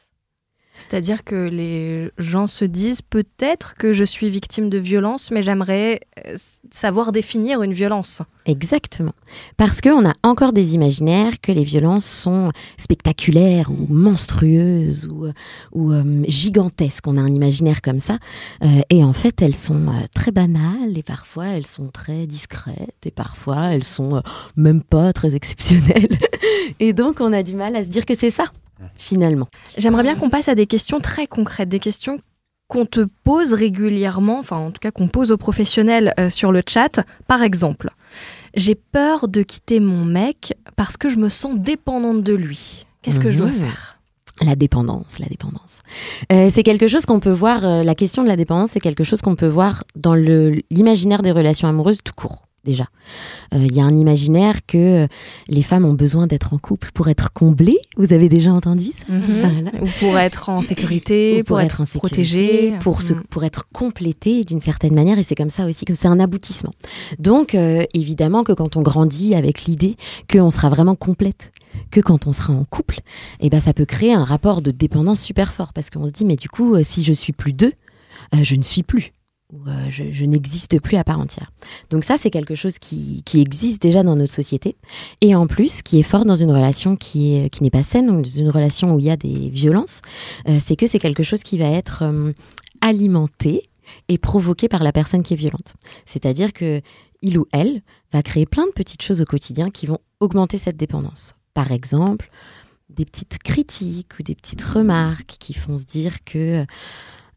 C'est-à-dire 0.79 1.25
que 1.25 1.49
les 1.49 2.11
gens 2.19 2.47
se 2.47 2.65
disent 2.65 3.03
peut-être 3.03 3.75
que 3.75 3.93
je 3.93 4.05
suis 4.05 4.31
victime 4.31 4.71
de 4.71 4.79
violence, 4.79 5.31
mais 5.33 5.43
j'aimerais 5.43 6.01
euh, 6.25 6.37
savoir 6.71 7.11
définir 7.11 7.63
une 7.63 7.73
violence. 7.73 8.23
Exactement. 8.47 9.13
Parce 9.57 9.81
qu'on 9.81 10.09
a 10.09 10.15
encore 10.23 10.53
des 10.53 10.75
imaginaires 10.75 11.41
que 11.43 11.51
les 11.51 11.65
violences 11.65 12.05
sont 12.05 12.53
spectaculaires 12.77 13.71
ou 13.71 13.93
monstrueuses 13.93 15.09
ou, 15.11 15.93
euh, 15.93 16.25
gigantesques. 16.29 17.07
On 17.09 17.17
a 17.17 17.21
un 17.21 17.33
imaginaire 17.33 17.83
comme 17.83 17.99
ça. 17.99 18.19
Euh, 18.63 18.81
et 18.89 19.03
en 19.03 19.13
fait, 19.13 19.43
elles 19.43 19.57
sont 19.57 19.87
très 20.15 20.31
banales 20.31 20.97
et 20.97 21.03
parfois 21.03 21.49
elles 21.49 21.67
sont 21.67 21.89
très 21.89 22.27
discrètes 22.27 23.05
et 23.05 23.11
parfois 23.11 23.75
elles 23.75 23.85
sont 23.85 24.23
même 24.57 24.83
pas 24.83 25.13
très 25.13 25.35
exceptionnelles. 25.35 26.17
et 26.79 26.93
donc, 26.93 27.21
on 27.21 27.33
a 27.33 27.43
du 27.43 27.57
mal 27.57 27.75
à 27.75 27.83
se 27.83 27.89
dire 27.89 28.07
que 28.07 28.15
c'est 28.15 28.31
ça, 28.31 28.45
finalement. 28.97 29.49
J'aimerais 29.77 30.03
bien 30.03 30.15
qu'on 30.17 30.31
passe 30.31 30.49
à 30.49 30.55
des 30.55 30.67
questions 30.67 31.01
très 31.01 31.27
concrètes, 31.27 31.69
des 31.69 31.79
questions 31.81 32.21
qu'on 32.69 32.85
te 32.85 33.07
pose 33.25 33.53
régulièrement, 33.55 34.39
enfin 34.39 34.57
en 34.59 34.71
tout 34.71 34.81
cas 34.81 34.91
qu'on 34.91 35.09
pose 35.09 35.31
aux 35.33 35.39
professionnels 35.39 36.13
euh, 36.21 36.29
sur 36.31 36.53
le 36.53 36.63
chat. 36.69 37.01
Par 37.27 37.43
exemple, 37.43 37.91
j'ai 38.55 38.75
peur 38.75 39.29
de 39.29 39.43
quitter 39.43 39.81
mon 39.81 40.05
mec 40.05 40.55
parce 40.77 40.97
que 40.99 41.09
je 41.09 41.17
me 41.17 41.29
sens 41.31 41.55
dépendante 41.59 42.23
de 42.23 42.35
lui. 42.35 42.85
Qu'est-ce 43.03 43.21
que 43.21 43.31
je 43.31 43.39
dois 43.39 43.47
Mhm. 43.49 43.53
faire? 43.55 43.95
La 44.43 44.55
dépendance, 44.55 45.19
la 45.19 45.27
dépendance. 45.27 45.81
Euh, 46.31 46.49
c'est 46.53 46.63
quelque 46.63 46.87
chose 46.87 47.07
qu'on 47.07 47.19
peut 47.21 47.33
voir, 47.33 47.65
euh, 47.65 47.83
la 47.83 47.95
question 47.97 48.23
de 48.23 48.29
la 48.29 48.37
dépendance, 48.37 48.71
c'est 48.73 48.81
quelque 48.81 49.03
chose 49.03 49.21
qu'on 49.23 49.35
peut 49.35 49.49
voir 49.49 49.83
dans 49.97 50.15
l'imaginaire 50.15 51.23
des 51.23 51.33
relations 51.33 51.67
amoureuses 51.67 52.01
tout 52.05 52.13
court, 52.17 52.45
déjà. 52.65 52.87
Euh, 53.55 53.65
Il 53.65 53.73
y 53.75 53.81
a 53.81 53.85
un 53.85 53.97
imaginaire 53.97 54.65
que 54.67 55.05
euh, 55.05 55.07
les 55.49 55.63
femmes 55.63 55.85
ont 55.85 55.93
besoin 55.95 56.27
d'être 56.27 56.53
en 56.55 56.59
couple 56.59 56.91
pour 56.93 57.09
être 57.09 57.33
comblées. 57.33 57.79
Vous 57.97 58.13
avez 58.13 58.29
déjà 58.29 58.53
entendu 58.53 58.87
ça 58.95 59.05
Voilà. 59.09 59.71
Ou 59.83 59.87
pour 60.01 60.19
être 60.19 60.49
en 60.49 60.61
sécurité, 60.63 61.41
Ou 61.41 61.45
pour, 61.45 61.61
être, 61.61 61.85
sécurité, 61.87 61.99
protégée. 61.99 62.73
pour, 62.81 63.03
se- 63.03 63.15
Mhm. 63.15 63.23
pour 63.31 63.45
être 63.45 63.65
complété 63.73 64.45
d'une 64.45 64.61
certaine 64.61 64.95
manière, 64.95 65.19
et 65.19 65.23
c'est 65.23 65.35
comme 65.35 65.51
ça 65.51 65.67
aussi 65.67 65.85
que 65.85 65.95
c'est 65.95 66.09
un 66.09 66.21
aboutissement. 66.21 66.73
Donc, 67.19 67.55
euh, 67.55 67.85
évidemment 67.95 68.45
que 68.45 68.53
quand 68.53 68.77
on 68.77 68.83
grandit 68.83 69.35
avec 69.35 69.65
l'idée 69.65 69.97
qu'on 70.31 70.51
sera 70.51 70.69
vraiment 70.69 70.95
complète, 70.97 71.53
que 71.91 72.01
quand 72.01 72.27
on 72.27 72.33
sera 72.33 72.53
en 72.53 72.65
couple, 72.65 73.01
eh 73.41 73.49
ben, 73.51 73.61
ça 73.61 73.73
peut 73.73 73.85
créer 73.87 74.13
un 74.13 74.25
rapport 74.25 74.63
de 74.63 74.71
dépendance 74.71 75.21
super 75.21 75.53
fort, 75.53 75.73
parce 75.73 75.91
qu'on 75.91 76.07
se 76.07 76.13
dit, 76.13 76.25
mais 76.25 76.37
du 76.37 76.49
coup, 76.49 76.77
si 76.83 77.03
je 77.03 77.13
suis 77.13 77.33
plus 77.33 77.53
deux, 77.53 77.73
je 78.43 78.55
ne 78.57 78.63
suis 78.63 78.83
plus. 78.83 79.13
Où 79.53 79.69
euh, 79.69 79.89
je, 79.89 80.25
n'existe 80.25 80.81
plus 80.81 80.97
à 80.97 81.05
part 81.05 81.19
entière. 81.19 81.53
Donc 81.91 82.05
ça, 82.05 82.17
c'est 82.19 82.31
quelque 82.31 82.55
chose 82.55 82.79
qui, 82.79 83.23
existe 83.35 83.81
déjà 83.81 84.03
dans 84.03 84.17
notre 84.17 84.33
société 84.33 84.77
et 85.21 85.35
en 85.35 85.47
plus 85.47 85.83
qui 85.83 85.99
est 85.99 86.03
fort 86.03 86.25
dans 86.25 86.35
une 86.35 86.51
relation 86.51 86.97
qui 86.97 87.37
est 87.37 87.51
qui 87.51 87.63
n'est 87.63 87.71
pas 87.71 87.83
saine, 87.83 88.07
donc 88.07 88.23
dans 88.23 88.31
une 88.31 88.51
relation 88.51 88.95
où 88.95 88.99
il 88.99 89.07
y 89.07 89.11
a 89.11 89.17
des 89.17 89.49
violences, 89.49 90.01
euh, 90.49 90.59
c'est 90.61 90.77
que 90.77 90.87
c'est 90.87 90.99
quelque 90.99 91.23
chose 91.23 91.43
qui 91.43 91.57
va 91.57 91.71
être 91.71 92.03
euh, 92.03 92.33
alimenté 92.81 93.71
et 94.09 94.19
provoqué 94.19 94.69
par 94.69 94.83
la 94.83 94.93
personne 94.93 95.23
qui 95.23 95.35
est 95.35 95.39
violente. 95.39 95.75
C'est-à-dire 96.05 96.53
que 96.53 96.83
il 97.23 97.39
ou 97.39 97.47
elle 97.53 97.83
va 98.13 98.23
créer 98.23 98.47
plein 98.47 98.67
de 98.67 98.73
petites 98.73 99.03
choses 99.03 99.21
au 99.21 99.25
quotidien 99.25 99.71
qui 99.71 99.87
vont 99.87 99.99
augmenter 100.21 100.59
cette 100.59 100.77
dépendance. 100.77 101.35
Par 101.55 101.73
exemple, 101.73 102.31
des 102.91 103.05
petites 103.05 103.39
critiques 103.39 104.19
ou 104.19 104.23
des 104.23 104.35
petites 104.35 104.63
remarques 104.63 105.37
qui 105.39 105.55
font 105.55 105.79
se 105.79 105.85
dire 105.85 106.25
que 106.25 106.65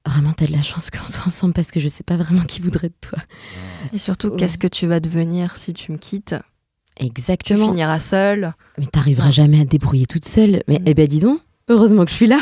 vraiment 0.05 0.33
t'as 0.33 0.45
de 0.47 0.51
la 0.51 0.61
chance 0.61 0.89
qu'on 0.89 1.05
soit 1.07 1.25
ensemble 1.27 1.53
parce 1.53 1.71
que 1.71 1.79
je 1.79 1.87
sais 1.87 2.03
pas 2.03 2.17
vraiment 2.17 2.43
qui 2.43 2.61
voudrait 2.61 2.89
de 2.89 2.93
toi. 3.01 3.19
Et 3.93 3.97
surtout, 3.97 4.29
Ouais. 4.29 4.37
qu'est-ce 4.37 4.57
que 4.57 4.67
tu 4.67 4.87
vas 4.87 4.99
devenir 4.99 5.57
si 5.57 5.73
tu 5.73 5.91
me 5.91 5.97
quittes? 5.97 6.35
Tu 6.97 7.05
Exactement. 7.05 7.67
finiras 7.69 7.99
seule. 7.99 8.53
Mais 8.77 8.85
t'arriveras 8.85 9.31
jamais 9.31 9.61
à 9.61 9.63
te 9.63 9.69
débrouiller 9.69 10.05
toute 10.07 10.25
seule. 10.25 10.63
Mais 10.67 10.81
eh 10.85 10.93
ben 10.93 11.07
dis 11.07 11.19
donc, 11.19 11.39
heureusement 11.69 12.03
que 12.05 12.11
je 12.11 12.15
suis 12.15 12.27
là. 12.27 12.39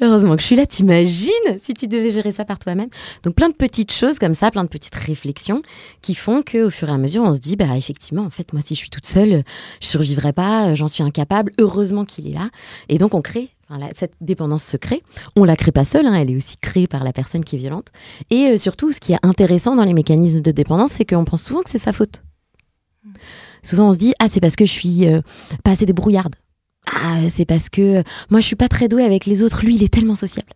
Heureusement 0.00 0.36
que 0.36 0.42
je 0.42 0.46
suis 0.46 0.56
là. 0.56 0.64
T'imagines 0.66 1.30
si 1.58 1.74
tu 1.74 1.88
devais 1.88 2.10
gérer 2.10 2.30
ça 2.30 2.44
par 2.44 2.58
toi-même. 2.58 2.88
Donc 3.24 3.34
plein 3.34 3.48
de 3.48 3.54
petites 3.54 3.92
choses 3.92 4.18
comme 4.18 4.34
ça, 4.34 4.50
plein 4.52 4.62
de 4.64 4.68
petites 4.68 4.94
réflexions 4.94 5.62
qui 6.02 6.14
font 6.14 6.42
que 6.42 6.66
au 6.66 6.70
fur 6.70 6.88
et 6.88 6.92
à 6.92 6.98
mesure, 6.98 7.22
on 7.24 7.32
se 7.32 7.40
dit 7.40 7.56
bah 7.56 7.76
effectivement, 7.76 8.22
en 8.22 8.30
fait, 8.30 8.52
moi 8.52 8.62
si 8.62 8.74
je 8.74 8.80
suis 8.80 8.90
toute 8.90 9.06
seule, 9.06 9.42
je 9.80 9.86
survivrai 9.86 10.32
pas. 10.32 10.74
J'en 10.74 10.86
suis 10.88 11.02
incapable. 11.02 11.52
Heureusement 11.58 12.04
qu'il 12.04 12.28
est 12.28 12.32
là. 12.34 12.50
Et 12.88 12.98
donc 12.98 13.14
on 13.14 13.22
crée. 13.22 13.50
Enfin, 13.68 13.78
la- 13.80 13.92
cette 13.94 14.12
dépendance 14.20 14.64
se 14.64 14.76
crée. 14.76 15.02
On 15.36 15.44
la 15.44 15.56
crée 15.56 15.72
pas 15.72 15.84
seule, 15.84 16.06
hein, 16.06 16.14
elle 16.14 16.30
est 16.30 16.36
aussi 16.36 16.56
créée 16.56 16.86
par 16.86 17.04
la 17.04 17.12
personne 17.12 17.44
qui 17.44 17.56
est 17.56 17.58
violente. 17.58 17.88
Et 18.30 18.50
euh, 18.50 18.56
surtout, 18.56 18.92
ce 18.92 19.00
qui 19.00 19.12
est 19.12 19.18
intéressant 19.22 19.76
dans 19.76 19.84
les 19.84 19.94
mécanismes 19.94 20.40
de 20.42 20.50
dépendance, 20.50 20.92
c'est 20.92 21.04
qu'on 21.04 21.24
pense 21.24 21.42
souvent 21.42 21.62
que 21.62 21.70
c'est 21.70 21.78
sa 21.78 21.92
faute. 21.92 22.22
Souvent, 23.62 23.88
on 23.88 23.92
se 23.92 23.98
dit 23.98 24.14
ah 24.18 24.28
c'est 24.28 24.40
parce 24.40 24.56
que 24.56 24.64
je 24.64 24.70
suis 24.72 25.06
euh, 25.06 25.20
pas 25.64 25.72
assez 25.72 25.86
débrouillarde. 25.86 26.34
Ah 26.94 27.18
c'est 27.30 27.44
parce 27.44 27.68
que 27.68 27.98
euh, 27.98 28.02
moi 28.30 28.40
je 28.40 28.46
suis 28.46 28.54
pas 28.56 28.68
très 28.68 28.86
douée 28.88 29.04
avec 29.04 29.26
les 29.26 29.42
autres. 29.42 29.64
Lui 29.64 29.74
il 29.74 29.82
est 29.82 29.92
tellement 29.92 30.14
sociable. 30.14 30.48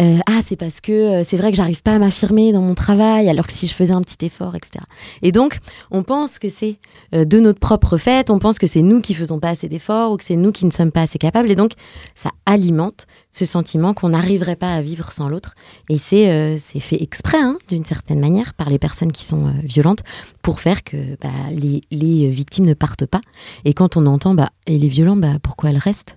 Euh, 0.00 0.18
ah 0.26 0.40
c'est 0.42 0.56
parce 0.56 0.80
que 0.80 0.92
euh, 0.92 1.24
c'est 1.24 1.36
vrai 1.36 1.50
que 1.50 1.56
j'arrive 1.56 1.82
pas 1.82 1.94
à 1.94 1.98
m'affirmer 1.98 2.52
dans 2.52 2.60
mon 2.60 2.74
travail 2.74 3.28
alors 3.28 3.46
que 3.46 3.52
si 3.52 3.66
je 3.66 3.74
faisais 3.74 3.92
un 3.92 4.02
petit 4.02 4.26
effort, 4.26 4.54
etc. 4.54 4.84
Et 5.22 5.32
donc 5.32 5.58
on 5.90 6.02
pense 6.02 6.38
que 6.38 6.48
c'est 6.48 6.78
euh, 7.14 7.24
de 7.24 7.40
notre 7.40 7.58
propre 7.58 7.96
fait. 7.96 8.30
On 8.30 8.38
pense 8.38 8.58
que 8.58 8.66
c'est 8.66 8.82
nous 8.82 9.00
qui 9.00 9.14
faisons 9.14 9.40
pas 9.40 9.50
assez 9.50 9.68
d'efforts 9.68 10.12
ou 10.12 10.16
que 10.16 10.24
c'est 10.24 10.36
nous 10.36 10.52
qui 10.52 10.66
ne 10.66 10.70
sommes 10.70 10.92
pas 10.92 11.02
assez 11.02 11.18
capables. 11.18 11.50
Et 11.50 11.54
donc 11.56 11.72
ça 12.14 12.30
alimente 12.44 13.06
ce 13.30 13.44
sentiment 13.44 13.94
qu'on 13.94 14.10
n'arriverait 14.10 14.56
pas 14.56 14.74
à 14.74 14.82
vivre 14.82 15.12
sans 15.12 15.28
l'autre. 15.28 15.54
Et 15.88 15.98
c'est 15.98 16.58
fait 16.58 17.02
exprès 17.02 17.38
hein, 17.40 17.58
d'une 17.68 17.84
certaine 17.84 18.20
manière 18.20 18.54
par 18.54 18.70
les 18.70 18.78
personnes 18.78 19.12
qui 19.12 19.24
sont 19.24 19.52
violentes 19.62 20.02
pour 20.42 20.60
faire 20.60 20.84
que 20.84 21.16
bah, 21.20 21.30
les, 21.50 21.82
les 21.90 22.28
victimes 22.28 22.64
ne 22.64 22.74
partent 22.74 23.06
pas. 23.06 23.20
Et 23.64 23.74
quand 23.74 23.96
on 23.96 24.06
entend, 24.06 24.34
bah, 24.34 24.50
elle 24.66 24.84
est 24.84 24.88
violente, 24.88 25.20
bah, 25.20 25.38
pourquoi 25.42 25.70
elle 25.70 25.78
reste 25.78 26.16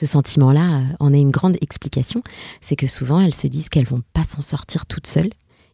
Ce 0.00 0.06
sentiment-là 0.06 0.78
euh, 0.78 0.84
en 0.98 1.12
a 1.12 1.16
une 1.18 1.30
grande 1.30 1.58
explication. 1.60 2.22
C'est 2.62 2.74
que 2.74 2.86
souvent, 2.86 3.20
elles 3.20 3.34
se 3.34 3.46
disent 3.46 3.68
qu'elles 3.68 3.84
vont 3.84 4.02
pas 4.14 4.24
s'en 4.24 4.40
sortir 4.40 4.86
toutes 4.86 5.06
seules 5.06 5.28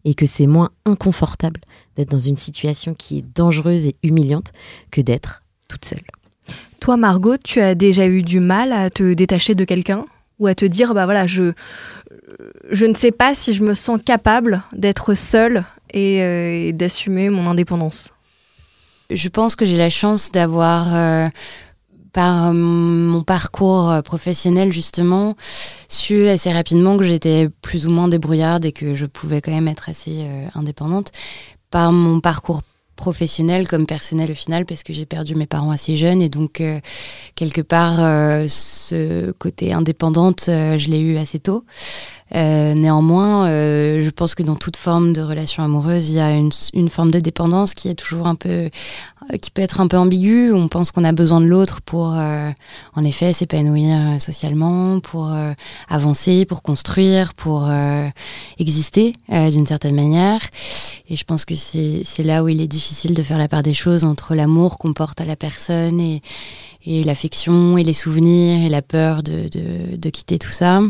et 0.05 0.15
que 0.15 0.27
c'est 0.27 0.49
moins 0.49 0.71
inconfortable 0.85 1.61
d'être 1.97 2.11
dans 2.11 2.19
une 2.19 2.37
situation 2.37 2.95
qui 2.95 3.19
est 3.19 3.25
dangereuse 3.37 3.87
et 3.87 3.95
humiliante 4.03 4.51
que 4.91 5.01
d'être 5.01 5.43
toute 5.69 5.85
seule. 5.85 6.03
Toi, 6.81 6.97
Margot, 6.97 7.37
tu 7.37 7.61
as 7.61 7.77
déjà 7.77 8.09
eu 8.09 8.23
du 8.23 8.41
mal 8.41 8.73
à 8.73 8.91
te 8.91 9.15
détacher 9.15 9.55
de 9.55 9.65
quelqu'un 9.65 10.05
ou 10.41 10.49
à 10.49 10.57
te 10.57 10.65
dire, 10.65 10.93
bah 10.93 11.05
voilà, 11.05 11.29
je, 11.29 11.53
je 12.71 12.85
ne 12.85 12.95
sais 12.95 13.13
pas 13.13 13.35
si 13.37 13.55
je 13.55 13.63
me 13.63 13.75
sens 13.75 14.01
capable 14.05 14.63
d'être 14.73 15.15
seule 15.15 15.65
et, 15.93 16.21
euh, 16.23 16.69
et 16.69 16.73
d'assumer 16.73 17.31
mon 17.31 17.49
indépendance? 17.49 18.13
Je 19.09 19.29
pense 19.29 19.55
que 19.55 19.65
j'ai 19.65 19.77
la 19.77 19.89
chance 19.89 20.33
d'avoir, 20.33 20.95
euh, 20.95 21.29
par 22.17 22.55
mon 22.55 23.23
parcours 23.23 23.91
euh, 23.91 24.01
professionnel 24.01 24.73
justement, 24.73 25.37
su 25.91 26.29
assez 26.29 26.51
rapidement 26.51 26.97
que 26.97 27.05
j'étais 27.05 27.51
plus 27.61 27.87
ou 27.87 27.91
moins 27.91 28.09
débrouillarde 28.09 28.65
et 28.65 28.73
que 28.73 28.95
je 28.95 29.05
pouvais 29.05 29.43
quand 29.43 29.51
même 29.51 29.69
être 29.69 29.91
assez 29.91 30.23
euh, 30.23 30.47
indépendante. 30.55 31.13
Par 31.71 31.93
mon 31.93 32.21
parcours 32.21 32.63
professionnel 32.97 33.69
comme 33.69 33.87
personnel 33.87 34.33
au 34.33 34.35
final, 34.35 34.65
parce 34.65 34.83
que 34.83 34.93
j'ai 34.93 35.07
perdu 35.07 35.35
mes 35.37 35.47
parents 35.47 35.71
assez 35.71 35.97
jeunes 35.97 36.23
et 36.23 36.29
donc 36.29 36.61
euh, 36.61 36.81
quelque 37.37 37.61
part 37.61 38.03
euh, 38.03 38.47
ce 38.49 39.31
côté 39.33 39.73
indépendante, 39.73 40.47
euh, 40.49 40.77
je 40.79 40.89
l'ai 40.91 41.01
eu 41.01 41.17
assez 41.19 41.39
tôt. 41.39 41.65
Euh, 42.35 42.75
néanmoins, 42.75 43.47
euh, 43.47 44.01
je 44.03 44.11
pense 44.11 44.35
que 44.35 44.43
dans 44.43 44.57
toute 44.57 44.77
forme 44.77 45.13
de 45.13 45.23
relation 45.23 45.63
amoureuse, 45.63 46.11
il 46.11 46.17
y 46.17 46.21
a 46.21 46.33
une, 46.33 46.51
une 46.75 46.89
forme 46.89 47.13
de 47.13 47.21
dépendance 47.21 47.73
qui 47.73 47.89
est 47.89 47.95
toujours 47.95 48.27
un 48.27 48.35
peu, 48.35 48.49
euh, 48.49 49.37
qui 49.41 49.53
peut 49.53 49.63
être 49.63 49.81
un 49.81 49.87
peu 49.87 49.97
ambiguë. 49.97 50.53
On 50.53 50.67
pense 50.67 50.91
qu'on 50.91 51.05
a 51.05 51.13
besoin 51.13 51.41
de 51.41 51.47
l'autre 51.47 51.83
pour, 51.83 52.15
euh, 52.17 52.51
en 52.95 53.05
effet, 53.05 53.33
s'épanouir 53.33 53.97
euh, 53.97 54.19
socialement, 54.19 54.99
pour 54.99 55.33
avancer, 55.89 56.45
pour 56.47 56.63
construire, 56.63 57.33
pour 57.35 57.69
exister 58.59 59.15
d'une 59.29 59.67
certaine 59.67 59.95
manière. 59.95 60.41
Et 61.09 61.17
je 61.17 61.25
pense 61.25 61.45
que 61.45 61.55
c'est 61.55 62.03
c'est 62.05 62.23
là 62.23 62.43
où 62.43 62.49
il 62.49 62.61
est 62.61 62.67
difficile 62.67 63.15
de 63.15 63.23
faire 63.23 63.39
la 63.39 63.49
part 63.49 63.63
des 63.63 63.75
choses 63.75 64.05
entre 64.05 64.35
l'amour 64.35 64.79
qu'on 64.79 64.93
porte 64.93 65.21
à 65.21 65.25
la 65.25 65.37
personne 65.37 66.01
et, 66.01 66.23
et 66.85 67.05
l'affection 67.05 67.79
et 67.79 67.85
les 67.85 67.93
souvenirs 67.93 68.65
et 68.65 68.69
la 68.69 68.83
peur 68.83 69.23
de, 69.23 69.49
de, 69.49 69.97
de 69.97 70.11
quitter 70.11 70.39
tout 70.39 70.51
ça. 70.51 70.81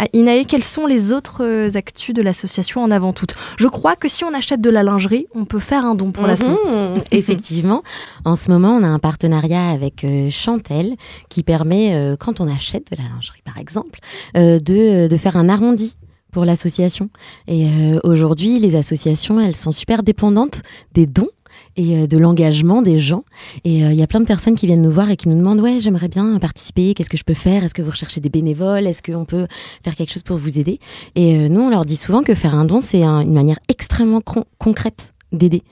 Ah, 0.00 0.06
Inae, 0.12 0.44
quelles 0.44 0.62
sont 0.64 0.86
les 0.86 1.10
autres 1.10 1.44
euh, 1.44 1.70
actus 1.74 2.14
de 2.14 2.22
l'association 2.22 2.82
en 2.82 2.90
avant 2.90 3.12
toute 3.12 3.34
Je 3.56 3.66
crois 3.66 3.96
que 3.96 4.06
si 4.06 4.22
on 4.24 4.32
achète 4.32 4.60
de 4.60 4.70
la 4.70 4.84
lingerie, 4.84 5.26
on 5.34 5.44
peut 5.44 5.58
faire 5.58 5.84
un 5.84 5.96
don 5.96 6.12
pour 6.12 6.26
l'asso. 6.26 6.48
Mhm. 6.48 7.02
Effectivement, 7.10 7.82
en 8.24 8.36
ce 8.36 8.50
moment, 8.50 8.76
on 8.76 8.84
a 8.84 8.86
un 8.86 9.00
partenariat 9.00 9.70
avec 9.70 10.04
euh, 10.04 10.30
Chantel 10.30 10.94
qui 11.28 11.42
permet, 11.42 11.94
euh, 11.94 12.16
quand 12.16 12.40
on 12.40 12.46
achète 12.46 12.90
de 12.92 12.96
la 12.96 13.08
lingerie 13.08 13.42
par 13.44 13.58
exemple, 13.58 13.98
euh, 14.36 14.60
de, 14.60 15.08
de 15.08 15.16
faire 15.16 15.36
un 15.36 15.48
arrondi 15.48 15.96
pour 16.32 16.44
l'association. 16.44 17.10
Et 17.46 17.66
euh, 17.66 18.00
aujourd'hui, 18.04 18.58
les 18.58 18.76
associations, 18.76 19.40
elles 19.40 19.56
sont 19.56 19.72
super 19.72 20.02
dépendantes 20.02 20.62
des 20.92 21.06
dons 21.06 21.30
et 21.76 21.96
euh, 21.98 22.06
de 22.06 22.18
l'engagement 22.18 22.82
des 22.82 22.98
gens. 22.98 23.24
Et 23.64 23.84
euh, 23.84 23.90
il 23.92 23.96
y 23.98 24.02
a 24.02 24.06
plein 24.06 24.20
de 24.20 24.26
personnes 24.26 24.54
qui 24.56 24.66
viennent 24.66 24.82
nous 24.82 24.90
voir 24.90 25.10
et 25.10 25.16
qui 25.16 25.28
nous 25.28 25.36
demandent 25.36 25.60
Ouais, 25.60 25.78
j'aimerais 25.80 26.08
bien 26.08 26.38
participer, 26.38 26.94
qu'est-ce 26.94 27.10
que 27.10 27.16
je 27.16 27.24
peux 27.24 27.34
faire? 27.34 27.64
Est-ce 27.64 27.74
que 27.74 27.82
vous 27.82 27.90
recherchez 27.90 28.20
des 28.20 28.28
bénévoles? 28.30 28.86
Est-ce 28.86 29.02
qu'on 29.02 29.24
peut 29.24 29.46
faire 29.84 29.94
quelque 29.96 30.12
chose 30.12 30.22
pour 30.22 30.36
vous 30.38 30.58
aider? 30.58 30.80
Et 31.14 31.36
euh, 31.36 31.48
nous, 31.48 31.60
on 31.60 31.70
leur 31.70 31.84
dit 31.84 31.96
souvent 31.96 32.22
que 32.22 32.34
faire 32.34 32.54
un 32.54 32.64
don, 32.64 32.80
c'est 32.80 33.02
un- 33.02 33.20
une 33.20 33.32
manière 33.34 33.58
extrêmement 33.68 34.20
con- 34.20 34.44
concrète 34.58 35.12
d'aider. 35.30 35.62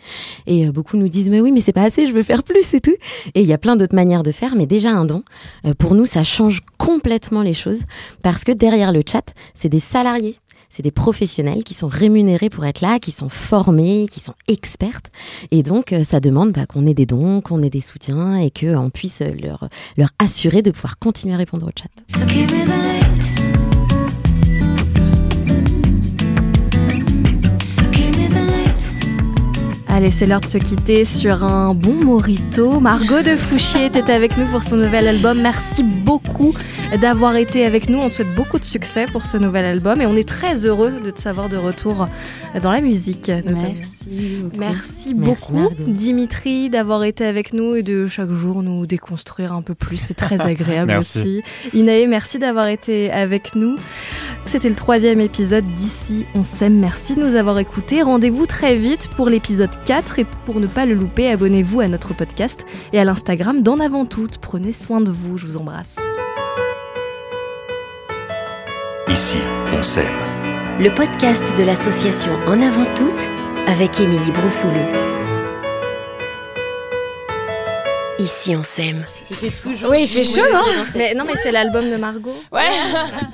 Et 0.47 0.67
beaucoup 0.71 0.99
nous 0.99 1.09
disent 1.09 1.31
mais 1.31 1.41
oui 1.41 1.51
mais 1.51 1.63
c'est 1.63 1.73
pas 1.73 1.85
assez, 1.85 2.05
je 2.07 2.13
veux 2.13 2.23
faire 2.23 2.43
plus 2.43 2.75
et 2.75 2.81
tout. 2.81 2.95
Et 3.35 3.41
il 3.41 3.47
y 3.47 3.55
a 3.55 3.59
plein 3.59 3.75
d'autres 3.77 3.95
manières 3.95 4.23
de 4.23 4.31
faire, 4.31 4.55
mais 4.55 4.67
déjà 4.67 4.91
un 4.91 5.07
don, 5.07 5.23
pour 5.79 5.95
nous 5.95 6.05
ça 6.05 6.25
change 6.25 6.61
complètement 6.77 7.41
les 7.41 7.55
choses 7.55 7.81
parce 8.23 8.45
que 8.45 8.53
derrière 8.53 8.93
le 8.93 9.01
chat, 9.11 9.33
c'est 9.55 9.71
des 9.71 9.81
salariés. 9.81 10.37
C'est 10.77 10.83
des 10.83 10.91
professionnels 10.91 11.65
qui 11.65 11.73
sont 11.73 11.89
rémunérés 11.89 12.51
pour 12.51 12.67
être 12.67 12.83
là, 12.83 12.99
qui 12.99 13.11
sont 13.11 13.31
formés, 13.31 14.09
qui 14.11 14.21
sont 14.21 14.35
expertes. 14.47 15.11
Et 15.51 15.63
donc, 15.63 15.95
euh, 15.95 16.05
ça 16.05 16.21
demande 16.21 16.53
bah, 16.53 16.67
qu'on 16.67 16.87
ait 16.87 16.93
des 16.93 17.07
dons, 17.07 17.41
qu'on 17.41 17.63
ait 17.63 17.71
des 17.71 17.81
soutiens 17.81 18.37
et 18.37 18.51
qu'on 18.51 18.91
puisse 18.91 19.23
euh, 19.23 19.31
leur, 19.41 19.71
leur 19.97 20.11
assurer 20.19 20.61
de 20.61 20.71
pouvoir 20.71 20.99
continuer 20.99 21.33
à 21.33 21.39
répondre 21.39 21.67
au 21.67 21.71
chat. 21.75 21.89
Allez, 29.97 30.11
c'est 30.11 30.27
l'heure 30.27 30.43
de 30.43 30.47
se 30.47 30.59
quitter 30.59 31.07
sur 31.07 31.43
un 31.43 31.73
bon 31.73 31.95
morito. 31.95 32.81
Margot 32.81 33.23
de 33.23 33.35
Fouchier 33.35 33.87
était 33.87 34.13
avec 34.13 34.37
nous 34.37 34.45
pour 34.45 34.63
son 34.63 34.77
nouvel 34.77 35.09
album. 35.09 35.41
Merci 35.41 35.83
beaucoup 35.83 36.53
d'avoir 37.01 37.35
été 37.37 37.65
avec 37.65 37.89
nous. 37.89 38.01
On 38.01 38.11
te 38.11 38.15
souhaite 38.17 38.35
beaucoup 38.35 38.59
de 38.59 38.65
succès 38.67 39.07
pour 39.11 39.25
ce 39.25 39.39
nouvel 39.39 39.65
album 39.65 40.03
et 40.03 40.07
on 40.07 40.15
est 40.15 40.29
très 40.29 40.67
heureux 40.67 40.93
de 41.03 41.11
te 41.11 41.19
savoir 41.19 41.49
de 41.49 41.57
retour 41.57 42.09
dans 42.63 42.73
la 42.73 42.83
musique. 42.83 43.29
notamment. 43.31 43.75
Merci 44.57 45.15
beaucoup. 45.15 45.53
Merci. 45.55 45.75
Dimitri, 45.89 46.71
d'avoir 46.71 47.03
été 47.05 47.25
avec 47.25 47.53
nous 47.53 47.75
et 47.75 47.83
de 47.83 48.07
chaque 48.07 48.31
jour 48.31 48.63
nous 48.63 48.87
déconstruire 48.87 49.53
un 49.53 49.63
peu 49.63 49.75
plus. 49.75 49.97
C'est 49.97 50.15
très 50.15 50.41
agréable 50.47 50.89
Merci. 50.89 51.19
aussi. 51.19 51.43
Inae, 51.73 52.07
merci 52.07 52.39
d'avoir 52.39 52.69
été 52.69 53.11
avec 53.11 53.55
nous. 53.55 53.77
C'était 54.45 54.69
le 54.69 54.75
troisième 54.77 55.21
épisode 55.21 55.65
d'ici 55.77 56.25
On 56.35 56.43
s'aime. 56.43 56.79
Merci 56.79 57.17
de 57.17 57.23
nous 57.23 57.35
avoir 57.35 57.59
écoutés. 57.59 58.03
Rendez-vous 58.03 58.47
très 58.47 58.77
vite 58.77 59.09
pour 59.17 59.29
l'épisode 59.29 59.71
4 59.87 60.19
et 60.19 60.27
pour 60.45 60.59
ne 60.59 60.67
pas 60.67 60.85
le 60.85 60.95
louper, 60.95 61.31
abonnez-vous 61.31 61.81
à 61.81 61.87
notre 61.87 62.13
podcast 62.13 62.67
et 62.93 62.99
à 62.99 63.05
l'Instagram 63.05 63.63
d'En 63.63 63.79
Avant 63.79 64.05
Toutes. 64.05 64.39
Prenez 64.39 64.73
soin 64.73 65.01
de 65.01 65.13
vous. 65.13 65.39
Je 65.39 65.47
vous 65.47 65.57
embrasse. 65.57 65.97
Ici, 69.09 69.39
on 69.73 69.83
s'aime. 69.83 70.05
Le 70.81 70.93
podcast 70.93 71.57
de 71.57 71.63
l'association 71.63 72.33
En 72.47 72.61
avant 72.61 72.85
toutes 72.95 73.31
avec 73.69 74.01
Émilie 74.01 74.33
Broussoulou. 74.33 74.75
Ici 78.19 78.57
on 78.57 78.63
s'aime. 78.63 79.05
Oui, 79.89 80.03
il 80.03 80.09
fait 80.09 80.25
chaud, 80.25 80.47
non 80.53 80.65
Mais 80.97 81.15
non, 81.15 81.25
mais 81.27 81.37
c'est 81.37 81.53
l'album 81.53 81.89
de 81.91 81.97
Margot. 81.97 82.35
Ouais. 82.51 82.63